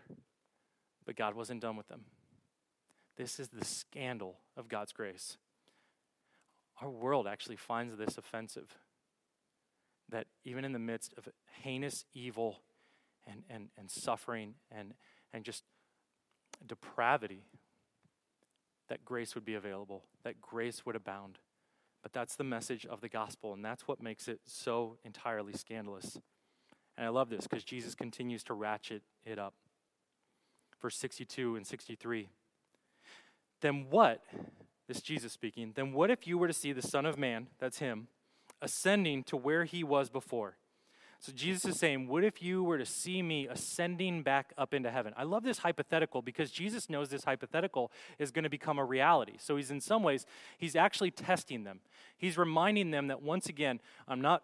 [1.06, 2.06] But God wasn't done with them.
[3.18, 5.38] This is the scandal of God's grace.
[6.82, 8.78] Our world actually finds this offensive.
[10.10, 11.28] That even in the midst of
[11.62, 12.62] heinous evil
[13.28, 14.94] and, and, and suffering and,
[15.34, 15.64] and just
[16.66, 17.44] depravity,
[18.88, 21.38] that grace would be available, that grace would abound.
[22.02, 26.18] But that's the message of the gospel, and that's what makes it so entirely scandalous.
[26.98, 29.54] And I love this because Jesus continues to ratchet it up.
[30.82, 32.30] Verse 62 and 63.
[33.62, 34.24] Then what,
[34.88, 37.80] this Jesus speaking, then what if you were to see the Son of Man, that's
[37.80, 38.08] him,
[38.62, 40.58] ascending to where he was before?
[41.22, 44.90] So Jesus is saying, What if you were to see me ascending back up into
[44.90, 45.14] heaven?
[45.18, 49.34] I love this hypothetical because Jesus knows this hypothetical is going to become a reality.
[49.38, 50.26] So he's in some ways,
[50.58, 51.82] he's actually testing them.
[52.18, 54.44] He's reminding them that once again, I'm not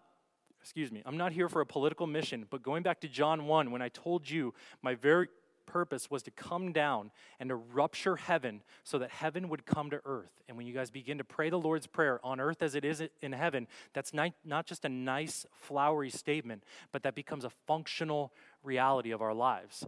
[0.60, 3.70] excuse me, I'm not here for a political mission, but going back to John 1,
[3.70, 4.52] when I told you
[4.82, 5.28] my very
[5.66, 10.00] purpose was to come down and to rupture heaven so that heaven would come to
[10.04, 10.30] earth.
[10.48, 13.02] And when you guys begin to pray the Lord's Prayer on earth as it is
[13.20, 14.32] in heaven, that's not,
[14.66, 19.86] just a nice, flowery statement, but that becomes a functional reality of our lives.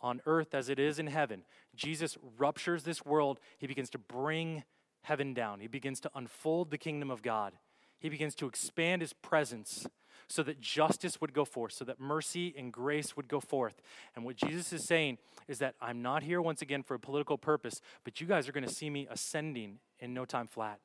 [0.00, 3.38] On earth as it is in heaven, Jesus ruptures this world.
[3.58, 4.64] He begins to bring
[5.02, 7.52] heaven down, He begins to unfold the kingdom of God,
[7.98, 9.86] He begins to expand His presence
[10.32, 13.82] so that justice would go forth, so that mercy and grace would go forth.
[14.16, 17.36] And what Jesus is saying is that I'm not here once again for a political
[17.36, 20.78] purpose, but you guys are going to see me ascending in no time flat.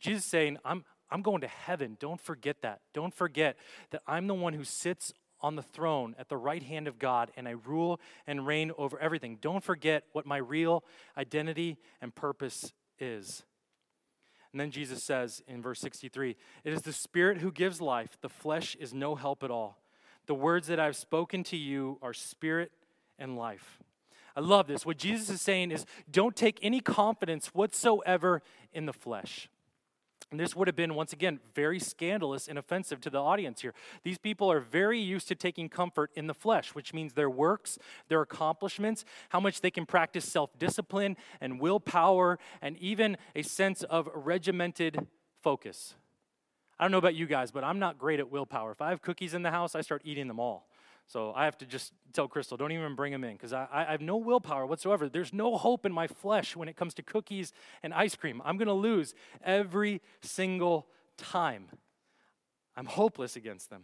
[0.00, 1.98] Jesus saying, I'm, I'm going to heaven.
[2.00, 2.80] Don't forget that.
[2.94, 3.58] Don't forget
[3.90, 7.30] that I'm the one who sits on the throne at the right hand of God
[7.36, 9.36] and I rule and reign over everything.
[9.38, 10.82] Don't forget what my real
[11.18, 13.42] identity and purpose is.
[14.52, 18.28] And then Jesus says in verse 63 It is the Spirit who gives life, the
[18.28, 19.78] flesh is no help at all.
[20.26, 22.70] The words that I've spoken to you are spirit
[23.18, 23.80] and life.
[24.36, 24.86] I love this.
[24.86, 29.48] What Jesus is saying is don't take any confidence whatsoever in the flesh.
[30.32, 33.74] And this would have been, once again, very scandalous and offensive to the audience here.
[34.02, 37.78] These people are very used to taking comfort in the flesh, which means their works,
[38.08, 43.82] their accomplishments, how much they can practice self discipline and willpower, and even a sense
[43.82, 45.06] of regimented
[45.42, 45.96] focus.
[46.78, 48.72] I don't know about you guys, but I'm not great at willpower.
[48.72, 50.66] If I have cookies in the house, I start eating them all.
[51.12, 53.84] So I have to just tell Crystal, don't even bring them in because I, I
[53.84, 55.10] have no willpower whatsoever.
[55.10, 58.40] There's no hope in my flesh when it comes to cookies and ice cream.
[58.46, 60.86] I'm going to lose every single
[61.18, 61.66] time.
[62.78, 63.82] I'm hopeless against them.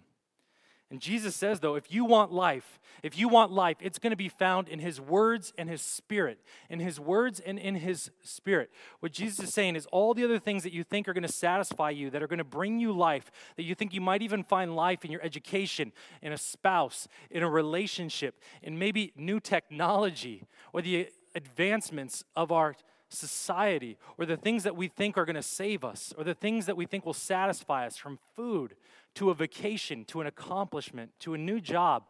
[0.91, 4.17] And Jesus says, though, if you want life, if you want life, it's going to
[4.17, 6.41] be found in his words and his spirit.
[6.71, 8.71] In his words and in his spirit.
[9.01, 11.33] What Jesus is saying is all the other things that you think are going to
[11.33, 14.43] satisfy you, that are going to bring you life, that you think you might even
[14.43, 20.45] find life in your education, in a spouse, in a relationship, in maybe new technology,
[20.73, 22.75] or the advancements of our
[23.11, 26.65] society, or the things that we think are going to save us, or the things
[26.65, 28.75] that we think will satisfy us from food
[29.15, 32.05] to a vacation, to an accomplishment, to a new job,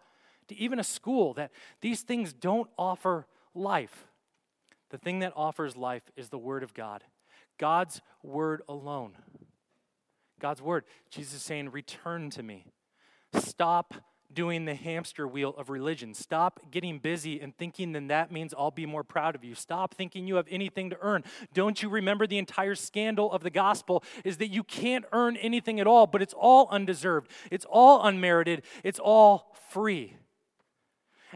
[0.48, 4.06] to even a school, that these things don't offer life.
[4.90, 7.04] The thing that offers life is the Word of God,
[7.58, 9.16] God's Word alone.
[10.40, 10.84] God's Word.
[11.10, 12.66] Jesus is saying, Return to me.
[13.34, 13.94] Stop
[14.32, 16.14] doing the hamster wheel of religion.
[16.14, 19.54] Stop getting busy and thinking then that means I'll be more proud of you.
[19.54, 21.24] Stop thinking you have anything to earn.
[21.54, 25.80] Don't you remember the entire scandal of the gospel is that you can't earn anything
[25.80, 27.30] at all, but it's all undeserved.
[27.50, 28.62] It's all unmerited.
[28.84, 30.16] It's all free.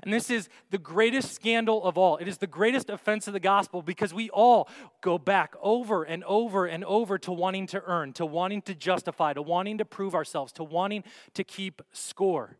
[0.02, 2.16] And this is the greatest scandal of all.
[2.16, 4.68] It is the greatest offense of the gospel because we all
[5.02, 9.34] go back over and over and over to wanting to earn, to wanting to justify,
[9.34, 12.56] to wanting to prove ourselves, to wanting to keep score.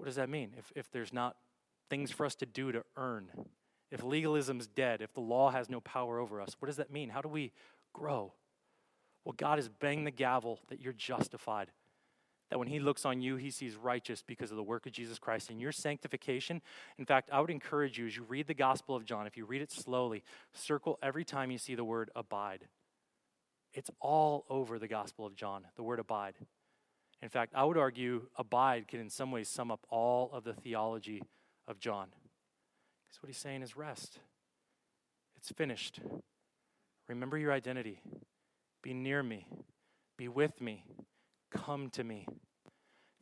[0.00, 0.54] What does that mean?
[0.56, 1.36] If, if there's not
[1.90, 3.28] things for us to do to earn,
[3.90, 7.10] if legalism's dead, if the law has no power over us, what does that mean?
[7.10, 7.52] How do we
[7.92, 8.32] grow?
[9.26, 11.68] Well, God has banged the gavel that you're justified.
[12.48, 15.18] That when He looks on you, He sees righteous because of the work of Jesus
[15.18, 16.62] Christ and your sanctification.
[16.96, 19.44] In fact, I would encourage you as you read the Gospel of John, if you
[19.44, 20.22] read it slowly,
[20.54, 22.68] circle every time you see the word abide.
[23.74, 26.36] It's all over the Gospel of John, the word abide.
[27.22, 30.54] In fact, I would argue abide can in some ways sum up all of the
[30.54, 31.22] theology
[31.68, 32.08] of John.
[33.06, 34.18] Because what he's saying is rest.
[35.36, 36.00] It's finished.
[37.08, 38.00] Remember your identity.
[38.82, 39.46] Be near me.
[40.16, 40.84] Be with me.
[41.50, 42.26] Come to me.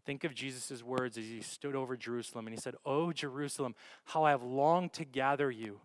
[0.05, 4.25] Think of Jesus' words as he stood over Jerusalem and he said, Oh, Jerusalem, how
[4.25, 5.81] I have longed to gather you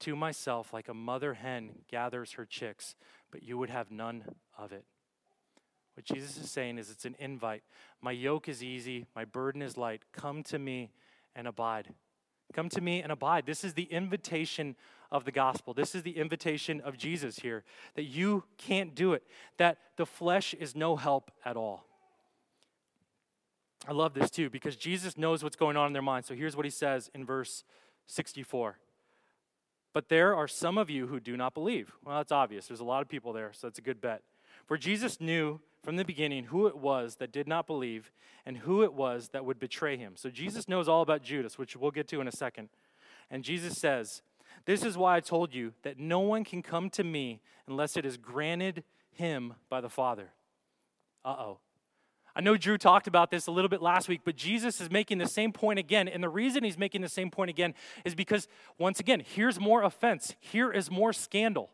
[0.00, 2.94] to myself like a mother hen gathers her chicks,
[3.30, 4.24] but you would have none
[4.58, 4.84] of it.
[5.94, 7.62] What Jesus is saying is it's an invite.
[8.02, 10.02] My yoke is easy, my burden is light.
[10.12, 10.90] Come to me
[11.34, 11.88] and abide.
[12.52, 13.46] Come to me and abide.
[13.46, 14.76] This is the invitation
[15.10, 15.74] of the gospel.
[15.74, 19.22] This is the invitation of Jesus here that you can't do it,
[19.58, 21.84] that the flesh is no help at all.
[23.86, 26.24] I love this too because Jesus knows what's going on in their mind.
[26.24, 27.64] So here's what he says in verse
[28.06, 28.78] 64.
[29.92, 31.92] But there are some of you who do not believe.
[32.04, 32.66] Well, that's obvious.
[32.66, 34.22] There's a lot of people there, so that's a good bet.
[34.66, 38.10] For Jesus knew from the beginning who it was that did not believe
[38.46, 40.14] and who it was that would betray him.
[40.16, 42.70] So Jesus knows all about Judas, which we'll get to in a second.
[43.30, 44.22] And Jesus says,
[44.64, 48.06] This is why I told you that no one can come to me unless it
[48.06, 50.30] is granted him by the Father.
[51.24, 51.58] Uh oh.
[52.36, 55.18] I know Drew talked about this a little bit last week, but Jesus is making
[55.18, 56.08] the same point again.
[56.08, 59.84] And the reason he's making the same point again is because, once again, here's more
[59.84, 61.70] offense, here is more scandal.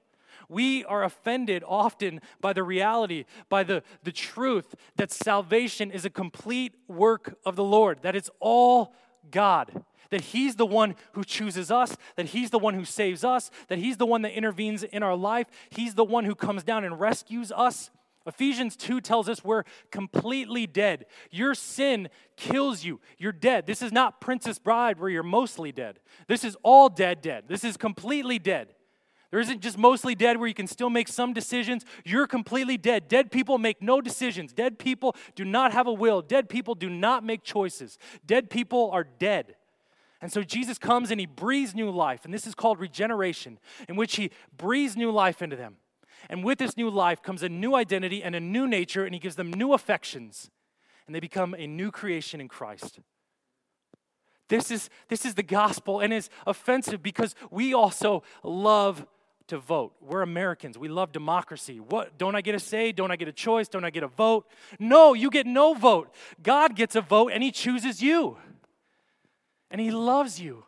[0.49, 6.11] We are offended often by the reality, by the, the truth that salvation is a
[6.11, 8.95] complete work of the Lord, that it's all
[9.31, 13.51] God that He's the one who chooses us, that He's the one who saves us,
[13.69, 16.85] that He's the one that intervenes in our life, He's the one who comes down
[16.85, 17.91] and rescues us.
[18.27, 21.07] Ephesians 2 tells us we're completely dead.
[21.31, 23.01] Your sin kills you.
[23.17, 23.67] You're dead.
[23.67, 26.01] This is not Princess Bride where you're mostly dead.
[26.29, 27.45] This is all dead, dead.
[27.49, 28.75] This is completely dead.
[29.31, 31.85] There isn't just mostly dead where you can still make some decisions.
[32.05, 33.07] You're completely dead.
[33.07, 34.53] Dead people make no decisions.
[34.53, 36.21] Dead people do not have a will.
[36.21, 37.97] Dead people do not make choices.
[38.27, 39.55] Dead people are dead.
[40.21, 42.25] And so Jesus comes and he breathes new life.
[42.25, 45.77] And this is called regeneration, in which he breathes new life into them.
[46.29, 49.21] And with this new life comes a new identity and a new nature, and he
[49.21, 50.51] gives them new affections.
[51.07, 52.99] And they become a new creation in Christ.
[54.49, 59.07] This is, this is the gospel, and it's offensive because we also love
[59.51, 59.93] to vote.
[60.01, 60.79] We're Americans.
[60.79, 61.79] We love democracy.
[61.79, 62.93] What don't I get a say?
[62.93, 63.69] Don't I get a choice?
[63.69, 64.47] Don't I get a vote?
[64.79, 66.13] No, you get no vote.
[66.43, 68.39] God gets a vote and he chooses you.
[69.71, 70.65] And he loves you.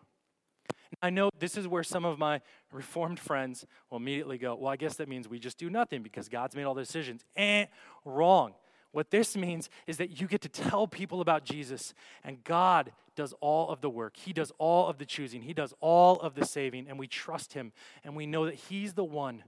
[1.00, 2.40] I know this is where some of my
[2.70, 6.28] reformed friends will immediately go, Well, I guess that means we just do nothing because
[6.28, 7.24] God's made all the decisions.
[7.36, 7.66] Eh,
[8.04, 8.54] wrong.
[8.92, 13.34] What this means is that you get to tell people about Jesus, and God does
[13.40, 14.16] all of the work.
[14.16, 17.54] He does all of the choosing, He does all of the saving, and we trust
[17.54, 17.72] Him,
[18.04, 19.44] and we know that He's the one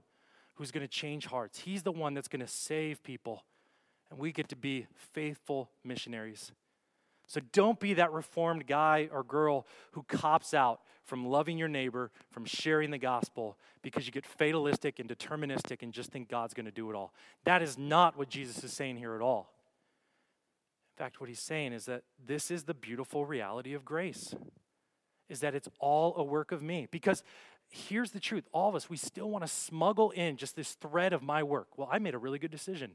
[0.55, 1.59] who's going to change hearts.
[1.59, 3.43] He's the one that's going to save people,
[4.09, 6.51] and we get to be faithful missionaries.
[7.27, 12.11] So don't be that reformed guy or girl who cops out from loving your neighbor,
[12.31, 16.65] from sharing the gospel, because you get fatalistic and deterministic and just think God's going
[16.65, 17.13] to do it all.
[17.43, 19.51] That is not what Jesus is saying here at all.
[20.97, 24.33] In fact, what he's saying is that this is the beautiful reality of grace.
[25.27, 26.87] Is that it's all a work of me.
[26.89, 27.23] Because
[27.69, 31.13] here's the truth all of us, we still want to smuggle in just this thread
[31.13, 31.77] of my work.
[31.77, 32.91] Well, I made a really good decision.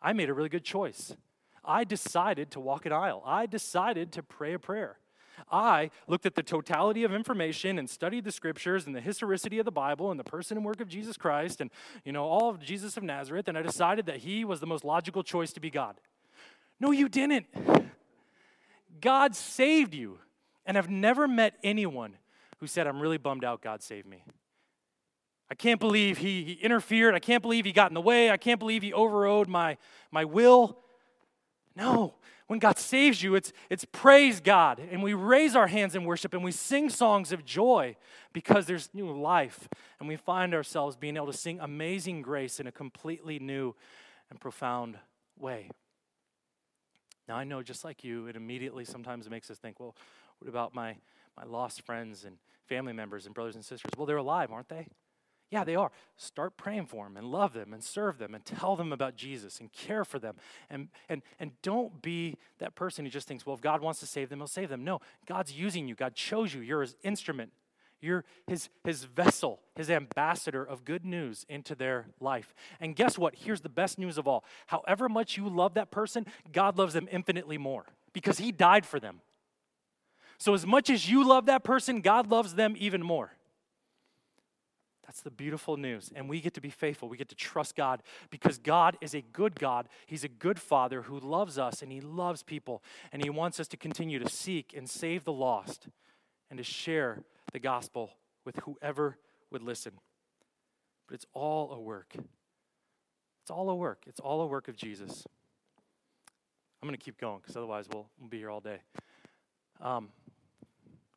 [0.00, 1.14] I made a really good choice.
[1.64, 3.22] I decided to walk an aisle.
[3.26, 4.98] I decided to pray a prayer.
[5.50, 9.64] I looked at the totality of information and studied the scriptures and the historicity of
[9.64, 11.70] the Bible and the person and work of Jesus Christ and
[12.04, 14.84] you know all of Jesus of Nazareth and I decided that he was the most
[14.84, 16.00] logical choice to be God.
[16.80, 17.46] No, you didn't.
[19.00, 20.18] God saved you.
[20.66, 22.16] And I've never met anyone
[22.58, 24.22] who said, I'm really bummed out God saved me.
[25.50, 27.14] I can't believe he, he interfered.
[27.14, 28.30] I can't believe he got in the way.
[28.30, 29.78] I can't believe he overrode my,
[30.10, 30.78] my will.
[31.76, 32.14] No,
[32.48, 34.80] when God saves you, it's, it's praise God.
[34.90, 37.96] And we raise our hands in worship and we sing songs of joy
[38.32, 39.68] because there's new life.
[40.00, 43.74] And we find ourselves being able to sing amazing grace in a completely new
[44.30, 44.98] and profound
[45.38, 45.70] way.
[47.28, 49.94] Now, I know just like you, it immediately sometimes makes us think, well,
[50.38, 50.96] what about my,
[51.36, 53.90] my lost friends and family members and brothers and sisters?
[53.96, 54.88] Well, they're alive, aren't they?
[55.50, 55.90] Yeah, they are.
[56.16, 59.60] Start praying for them and love them and serve them and tell them about Jesus
[59.60, 60.36] and care for them.
[60.68, 64.06] And, and, and don't be that person who just thinks, well, if God wants to
[64.06, 64.84] save them, he'll save them.
[64.84, 65.94] No, God's using you.
[65.94, 66.60] God chose you.
[66.60, 67.52] You're his instrument.
[68.00, 72.54] You're his, his vessel, his ambassador of good news into their life.
[72.78, 73.34] And guess what?
[73.34, 74.44] Here's the best news of all.
[74.66, 79.00] However much you love that person, God loves them infinitely more because he died for
[79.00, 79.20] them.
[80.40, 83.32] So, as much as you love that person, God loves them even more.
[85.08, 86.10] That's the beautiful news.
[86.14, 87.08] And we get to be faithful.
[87.08, 89.88] We get to trust God because God is a good God.
[90.06, 92.82] He's a good Father who loves us and He loves people.
[93.10, 95.88] And He wants us to continue to seek and save the lost
[96.50, 97.22] and to share
[97.54, 98.10] the gospel
[98.44, 99.16] with whoever
[99.50, 99.92] would listen.
[101.06, 102.14] But it's all a work.
[102.14, 104.02] It's all a work.
[104.06, 105.24] It's all a work of Jesus.
[106.82, 108.80] I'm going to keep going because otherwise we'll, we'll, be here all day.
[109.80, 110.10] Um,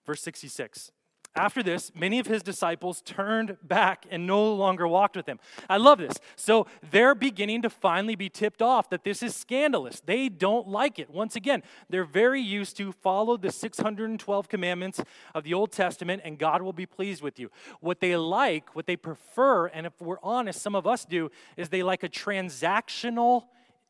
[0.05, 0.93] verse 66
[1.35, 5.39] after this, many of his disciples turned back and no longer walked with him.
[5.69, 6.15] I love this.
[6.35, 10.01] So they're beginning to finally be tipped off that this is scandalous.
[10.05, 11.09] They don't like it.
[11.09, 15.01] Once again, they're very used to follow the 612 commandments
[15.33, 17.49] of the Old Testament and God will be pleased with you.
[17.79, 21.69] What they like, what they prefer, and if we're honest, some of us do, is
[21.69, 23.43] they like a transactional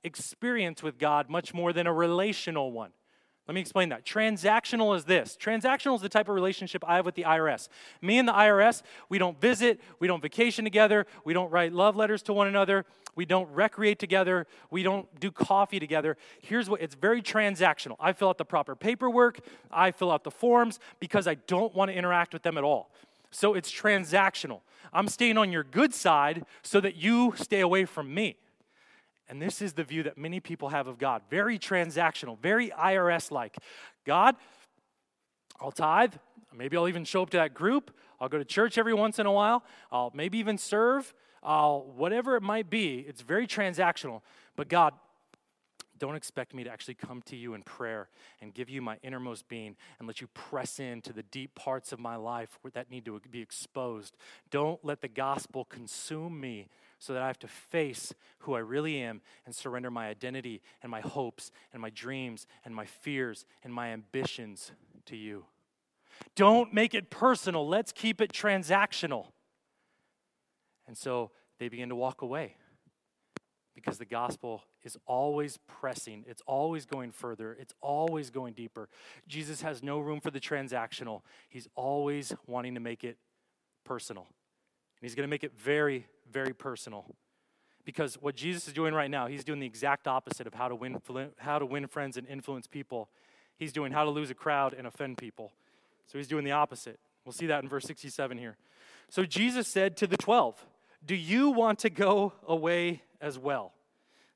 [0.04, 2.92] experience with God much more than a relational one.
[3.52, 4.06] Let me explain that.
[4.06, 7.68] Transactional is this transactional is the type of relationship I have with the IRS.
[8.02, 11.98] Me and the IRS, we don't visit, we don't vacation together, we don't write love
[11.98, 16.16] letters to one another, we don't recreate together, we don't do coffee together.
[16.40, 17.98] Here's what it's very transactional.
[18.00, 21.92] I fill out the proper paperwork, I fill out the forms because I don't want
[21.92, 22.90] to interact with them at all.
[23.32, 24.62] So it's transactional.
[24.94, 28.38] I'm staying on your good side so that you stay away from me.
[29.32, 33.32] And this is the view that many people have of God very transactional, very IRS
[33.32, 33.56] like.
[34.06, 34.36] God,
[35.62, 36.16] I'll tithe.
[36.54, 37.96] Maybe I'll even show up to that group.
[38.20, 39.64] I'll go to church every once in a while.
[39.90, 41.14] I'll maybe even serve.
[41.42, 44.22] I'll, whatever it might be, it's very transactional.
[44.58, 44.94] But God,
[45.98, 48.10] don't expect me to actually come to you in prayer
[48.42, 52.00] and give you my innermost being and let you press into the deep parts of
[52.00, 54.18] my life that need to be exposed.
[54.50, 56.68] Don't let the gospel consume me
[57.02, 60.92] so that I have to face who I really am and surrender my identity and
[60.92, 64.72] my hopes and my dreams and my fears and my ambitions
[65.08, 65.46] to you.
[66.36, 67.68] Don't make it personal.
[67.68, 69.30] Let's keep it transactional.
[70.86, 72.54] And so they begin to walk away
[73.74, 78.90] because the gospel is always pressing, it's always going further, it's always going deeper.
[79.28, 83.18] Jesus has no room for the transactional, he's always wanting to make it
[83.86, 84.28] personal.
[85.02, 87.06] He's going to make it very, very personal.
[87.84, 90.76] Because what Jesus is doing right now, he's doing the exact opposite of how to
[90.76, 91.02] win,
[91.38, 93.10] how to win friends and influence people.
[93.58, 95.52] He's doing how to lose a crowd and offend people.
[96.06, 97.00] So he's doing the opposite.
[97.26, 98.58] We'll see that in verse 67 here.
[99.10, 100.64] So Jesus said to the 12,
[101.06, 103.74] Do you want to go away as well?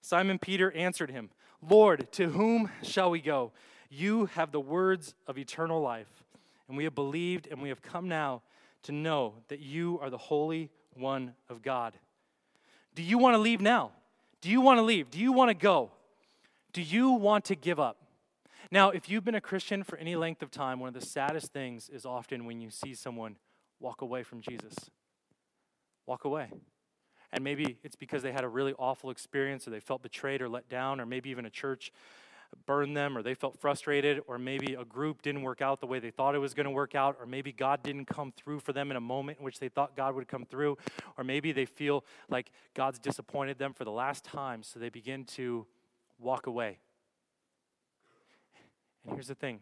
[0.02, 1.30] Simon Peter answered him,
[1.68, 3.52] Lord, to whom shall we go?
[3.90, 6.24] You have the words of eternal life,
[6.68, 8.42] and we have believed and we have come now
[8.86, 11.94] to know that you are the Holy One of God.
[12.96, 13.92] Do you want to leave now?
[14.42, 15.10] Do you want to leave?
[15.10, 15.92] Do you want to go?
[16.72, 17.98] Do you want to give up?
[18.72, 21.52] Now, if you've been a Christian for any length of time, one of the saddest
[21.52, 23.38] things is often when you see someone
[23.80, 24.74] walk away from Jesus.
[26.06, 26.52] Walk away.
[27.32, 30.50] And maybe it's because they had a really awful experience or they felt betrayed or
[30.50, 31.92] let down, or maybe even a church
[32.66, 36.00] burned them or they felt frustrated, or maybe a group didn't work out the way
[36.00, 38.74] they thought it was going to work out, or maybe God didn't come through for
[38.74, 40.78] them in a moment in which they thought God would come through,
[41.18, 45.26] or maybe they feel like God's disappointed them for the last time, so they begin
[45.26, 45.66] to
[46.20, 46.80] walk away.
[49.06, 49.60] And here's the thing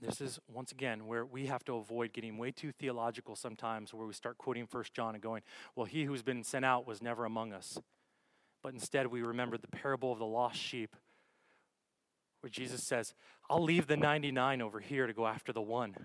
[0.00, 4.06] this is once again where we have to avoid getting way too theological sometimes where
[4.06, 5.42] we start quoting First John and going,
[5.76, 7.78] well, he who's been sent out was never among us.
[8.62, 10.96] But instead, we remember the parable of the lost sheep,
[12.40, 13.14] where Jesus says,
[13.48, 15.96] I'll leave the 99 over here to go after the one.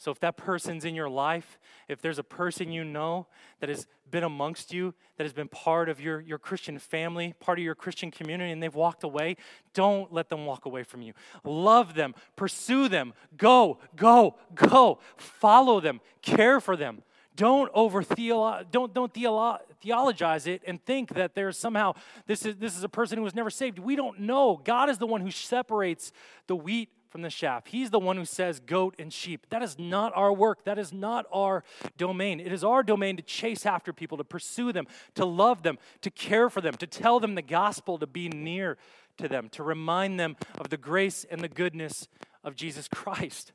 [0.00, 3.26] So if that person's in your life, if there's a person you know
[3.60, 7.58] that has been amongst you, that has been part of your, your Christian family, part
[7.58, 9.36] of your Christian community, and they've walked away,
[9.74, 11.12] don't let them walk away from you.
[11.44, 15.00] Love them, pursue them, go, go, go.
[15.18, 17.02] Follow them, care for them.
[17.40, 21.94] Don't over don't don't theolo- theologize it and think that there's somehow
[22.26, 23.78] this is this is a person who was never saved.
[23.78, 24.60] We don't know.
[24.62, 26.12] God is the one who separates
[26.48, 27.68] the wheat from the shaft.
[27.68, 29.46] He's the one who says goat and sheep.
[29.48, 30.66] That is not our work.
[30.66, 31.64] That is not our
[31.96, 32.40] domain.
[32.40, 36.10] It is our domain to chase after people, to pursue them, to love them, to
[36.10, 38.76] care for them, to tell them the gospel, to be near
[39.16, 42.06] to them, to remind them of the grace and the goodness
[42.44, 43.52] of Jesus Christ.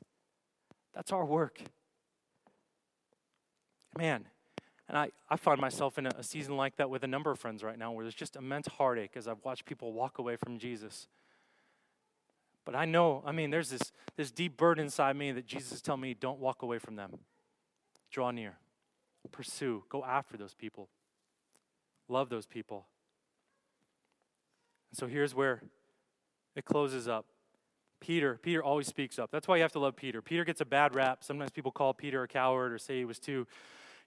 [0.92, 1.62] That's our work.
[3.96, 4.26] Man,
[4.88, 7.64] and I, I find myself in a, season like that with a number of friends
[7.64, 11.08] right now where there's just immense heartache as I've watched people walk away from Jesus.
[12.64, 15.82] But I know, I mean, there's this, this deep burden inside me that Jesus is
[15.82, 17.18] telling me don't walk away from them.
[18.10, 18.58] Draw near,
[19.32, 20.88] pursue, go after those people,
[22.08, 22.86] love those people.
[24.90, 25.62] And so here's where
[26.54, 27.26] it closes up.
[27.98, 29.30] Peter, Peter always speaks up.
[29.32, 30.22] That's why you have to love Peter.
[30.22, 31.24] Peter gets a bad rap.
[31.24, 33.46] Sometimes people call Peter a coward or say he was too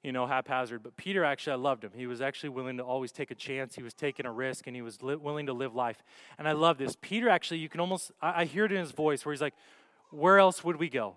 [0.03, 0.83] you know, haphazard.
[0.83, 1.91] But Peter actually, I loved him.
[1.93, 3.75] He was actually willing to always take a chance.
[3.75, 6.03] He was taking a risk, and he was li- willing to live life.
[6.37, 6.95] And I love this.
[7.01, 9.55] Peter actually, you can almost, I, I hear it in his voice where he's like,
[10.11, 11.15] "Where else would we go?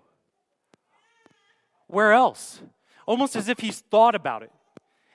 [1.87, 2.61] Where else?"
[3.05, 4.51] Almost as if he's thought about it.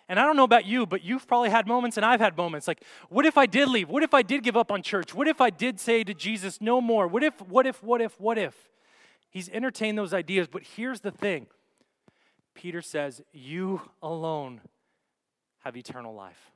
[0.09, 2.67] And I don't know about you, but you've probably had moments, and I've had moments
[2.67, 3.91] like, what if I did leave?
[3.91, 5.15] What if I did give up on church?
[5.15, 7.07] What if I did say to Jesus, no more?
[7.07, 8.71] What if, what if, what if, what if?
[9.31, 11.47] He's entertained those ideas, but here's the thing
[12.59, 14.61] Peter says, You alone
[15.61, 16.51] have eternal life.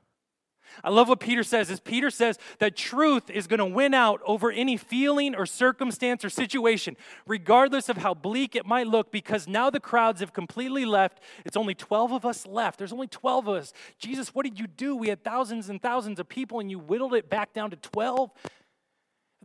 [0.82, 4.20] I love what Peter says is Peter says that truth is going to win out
[4.26, 9.46] over any feeling or circumstance or situation, regardless of how bleak it might look, because
[9.46, 11.20] now the crowds have completely left.
[11.44, 12.78] It's only 12 of us left.
[12.78, 13.72] There's only 12 of us.
[14.00, 14.96] Jesus, what did you do?
[14.96, 18.30] We had thousands and thousands of people, and you whittled it back down to 12.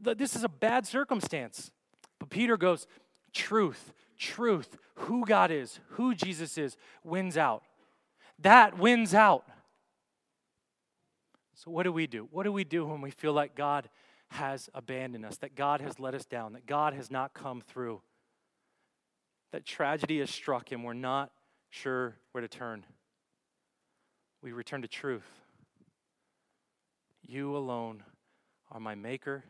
[0.01, 1.69] This is a bad circumstance.
[2.17, 2.87] But Peter goes,
[3.31, 7.63] Truth, truth, who God is, who Jesus is, wins out.
[8.39, 9.45] That wins out.
[11.55, 12.27] So, what do we do?
[12.31, 13.89] What do we do when we feel like God
[14.29, 18.01] has abandoned us, that God has let us down, that God has not come through,
[19.51, 21.31] that tragedy has struck and we're not
[21.69, 22.85] sure where to turn?
[24.43, 25.27] We return to truth.
[27.23, 28.03] You alone
[28.71, 29.43] are my maker.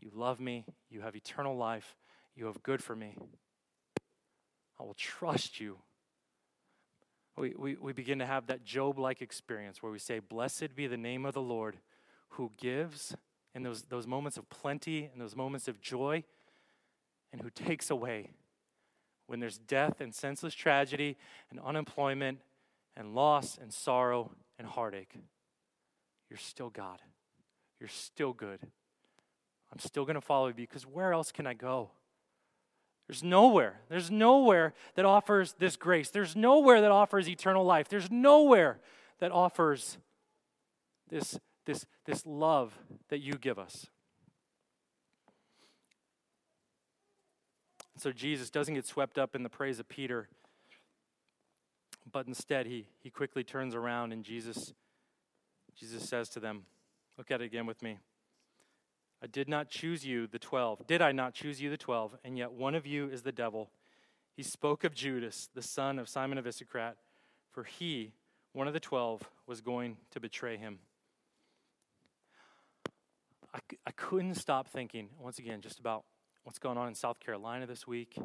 [0.00, 0.64] You love me.
[0.88, 1.96] You have eternal life.
[2.34, 3.16] You have good for me.
[4.80, 5.76] I will trust you.
[7.36, 10.86] We, we, we begin to have that Job like experience where we say, Blessed be
[10.86, 11.76] the name of the Lord
[12.30, 13.14] who gives
[13.54, 16.24] in those, those moments of plenty and those moments of joy
[17.30, 18.30] and who takes away
[19.26, 21.16] when there's death and senseless tragedy
[21.50, 22.38] and unemployment
[22.96, 25.14] and loss and sorrow and heartache.
[26.30, 27.00] You're still God.
[27.78, 28.60] You're still good.
[29.72, 31.90] I'm still going to follow you because where else can I go?
[33.10, 33.80] There's nowhere.
[33.88, 36.10] There's nowhere that offers this grace.
[36.10, 37.88] There's nowhere that offers eternal life.
[37.88, 38.78] There's nowhere
[39.18, 39.98] that offers
[41.08, 41.36] this,
[41.66, 42.72] this, this love
[43.08, 43.88] that you give us.
[47.96, 50.28] So Jesus doesn't get swept up in the praise of Peter,
[52.12, 54.72] but instead he, he quickly turns around and Jesus,
[55.76, 56.62] Jesus says to them,
[57.18, 57.98] Look at it again with me.
[59.22, 60.86] I did not choose you, the twelve.
[60.86, 62.16] Did I not choose you, the twelve?
[62.24, 63.70] And yet one of you is the devil.
[64.36, 66.96] He spoke of Judas, the son of Simon of Iscariot,
[67.52, 68.12] for he,
[68.52, 70.78] one of the twelve, was going to betray him.
[73.52, 76.04] I, I couldn't stop thinking, once again, just about
[76.44, 78.16] what's going on in South Carolina this week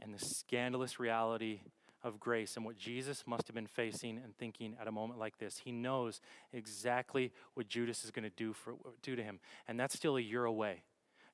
[0.00, 1.60] and the scandalous reality
[2.04, 5.38] of grace and what Jesus must have been facing and thinking at a moment like
[5.38, 5.60] this.
[5.64, 6.20] He knows
[6.52, 10.20] exactly what Judas is going to do for do to him, and that's still a
[10.20, 10.82] year away.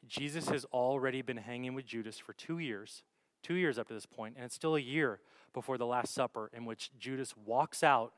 [0.06, 3.02] Jesus has already been hanging with Judas for 2 years.
[3.42, 5.20] 2 years up to this point, and it's still a year
[5.52, 8.12] before the last supper in which Judas walks out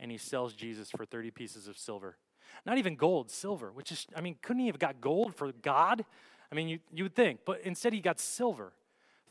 [0.00, 2.16] and he sells Jesus for 30 pieces of silver.
[2.64, 6.04] Not even gold, silver, which is I mean, couldn't he have got gold for God?
[6.50, 8.72] I mean, you, you would think, but instead he got silver.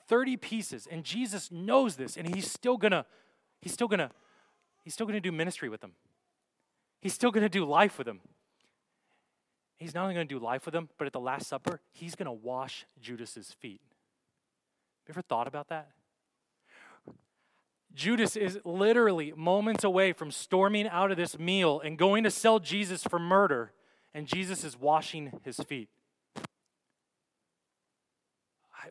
[0.08, 0.88] 30 pieces.
[0.90, 3.06] And Jesus knows this, and he's still gonna,
[3.62, 4.12] he's still gonna,
[4.84, 5.94] he's still gonna do ministry with them.
[7.02, 8.22] He's still gonna do life with them.
[9.78, 12.34] He's not only gonna do life with them, but at the Last Supper, he's gonna
[12.34, 13.82] wash Judas's feet.
[15.08, 15.92] You ever thought about that?
[17.94, 22.60] Judas is literally moments away from storming out of this meal and going to sell
[22.60, 23.72] Jesus for murder,
[24.14, 25.90] and Jesus is washing his feet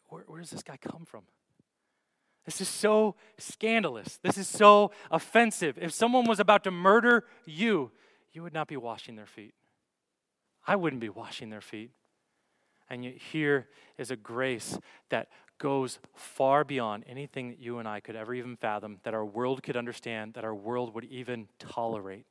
[0.08, 1.22] where, where does this guy come from?
[2.44, 4.18] This is so scandalous.
[4.22, 5.78] This is so offensive.
[5.80, 7.90] If someone was about to murder you,
[8.32, 9.54] you would not be washing their feet.
[10.66, 11.90] I wouldn't be washing their feet.
[12.88, 13.66] And yet, here
[13.98, 14.78] is a grace
[15.10, 15.28] that
[15.58, 19.62] goes far beyond anything that you and I could ever even fathom, that our world
[19.62, 22.26] could understand, that our world would even tolerate.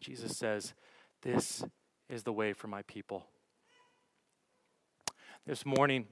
[0.00, 0.74] Jesus says,
[1.22, 1.64] This
[2.08, 3.26] is the way for my people.
[5.46, 6.06] This morning,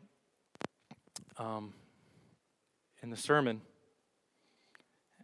[1.39, 1.73] um,
[3.03, 3.61] in the sermon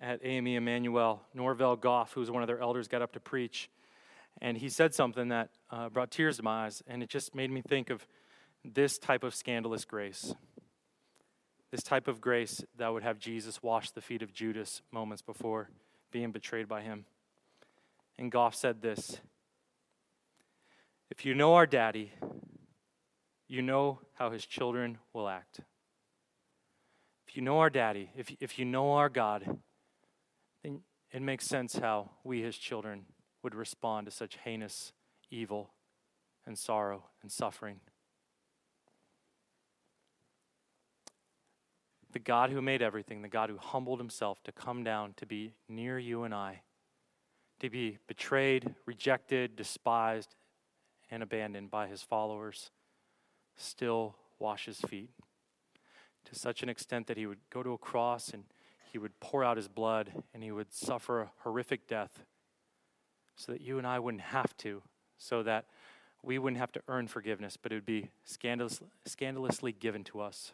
[0.00, 3.70] at AME Emanuel, Norvell Goff, who was one of their elders, got up to preach.
[4.40, 7.50] And he said something that uh, brought tears to my eyes, and it just made
[7.50, 8.06] me think of
[8.64, 10.34] this type of scandalous grace.
[11.70, 15.70] This type of grace that would have Jesus wash the feet of Judas moments before
[16.10, 17.06] being betrayed by him.
[18.18, 19.20] And Goff said this
[21.10, 22.12] If you know our daddy,
[23.48, 25.60] you know how his children will act.
[27.34, 29.58] You know our daddy, if, if you know our God,
[30.62, 30.80] then
[31.10, 33.06] it makes sense how we, his children,
[33.42, 34.92] would respond to such heinous
[35.30, 35.70] evil
[36.44, 37.80] and sorrow and suffering.
[42.12, 45.54] The God who made everything, the God who humbled himself to come down to be
[45.70, 46.60] near you and I,
[47.60, 50.34] to be betrayed, rejected, despised,
[51.10, 52.70] and abandoned by his followers,
[53.56, 55.10] still washes feet
[56.24, 58.44] to such an extent that he would go to a cross and
[58.90, 62.24] he would pour out his blood and he would suffer a horrific death
[63.36, 64.82] so that you and I wouldn't have to,
[65.18, 65.66] so that
[66.22, 70.52] we wouldn't have to earn forgiveness, but it would be scandalous, scandalously given to us.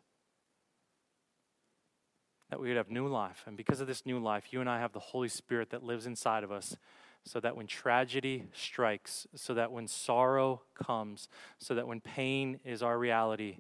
[2.49, 3.43] That we would have new life.
[3.47, 6.07] And because of this new life, you and I have the Holy Spirit that lives
[6.07, 6.77] inside of us,
[7.25, 12.83] so that when tragedy strikes, so that when sorrow comes, so that when pain is
[12.83, 13.59] our reality,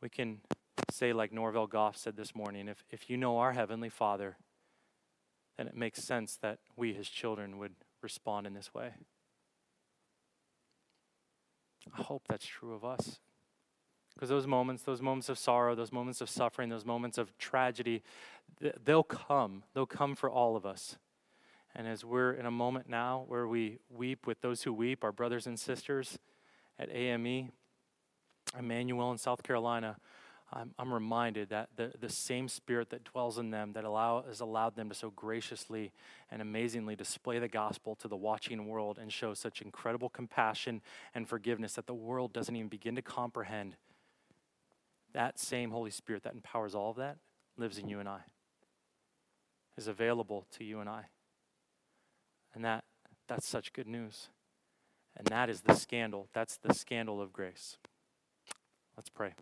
[0.00, 0.40] we can
[0.90, 4.36] say, like Norvell Goff said this morning, if, if you know our Heavenly Father,
[5.56, 8.92] then it makes sense that we, His children, would respond in this way.
[11.96, 13.18] I hope that's true of us.
[14.14, 18.02] Because those moments, those moments of sorrow, those moments of suffering, those moments of tragedy,
[18.84, 19.62] they'll come.
[19.74, 20.98] They'll come for all of us.
[21.74, 25.12] And as we're in a moment now where we weep with those who weep, our
[25.12, 26.18] brothers and sisters
[26.78, 27.52] at AME,
[28.58, 29.96] Emanuel in South Carolina,
[30.52, 34.40] I'm, I'm reminded that the, the same spirit that dwells in them that allow, has
[34.40, 35.92] allowed them to so graciously
[36.30, 40.80] and amazingly display the gospel to the watching world and show such incredible compassion
[41.14, 43.76] and forgiveness that the world doesn't even begin to comprehend.
[45.12, 47.18] That same Holy Spirit that empowers all of that
[47.56, 48.20] lives in you and I,
[49.76, 51.04] is available to you and I.
[52.54, 52.84] And that,
[53.28, 54.30] that's such good news.
[55.16, 56.28] And that is the scandal.
[56.32, 57.76] That's the scandal of grace.
[59.00, 59.32] Let's pray.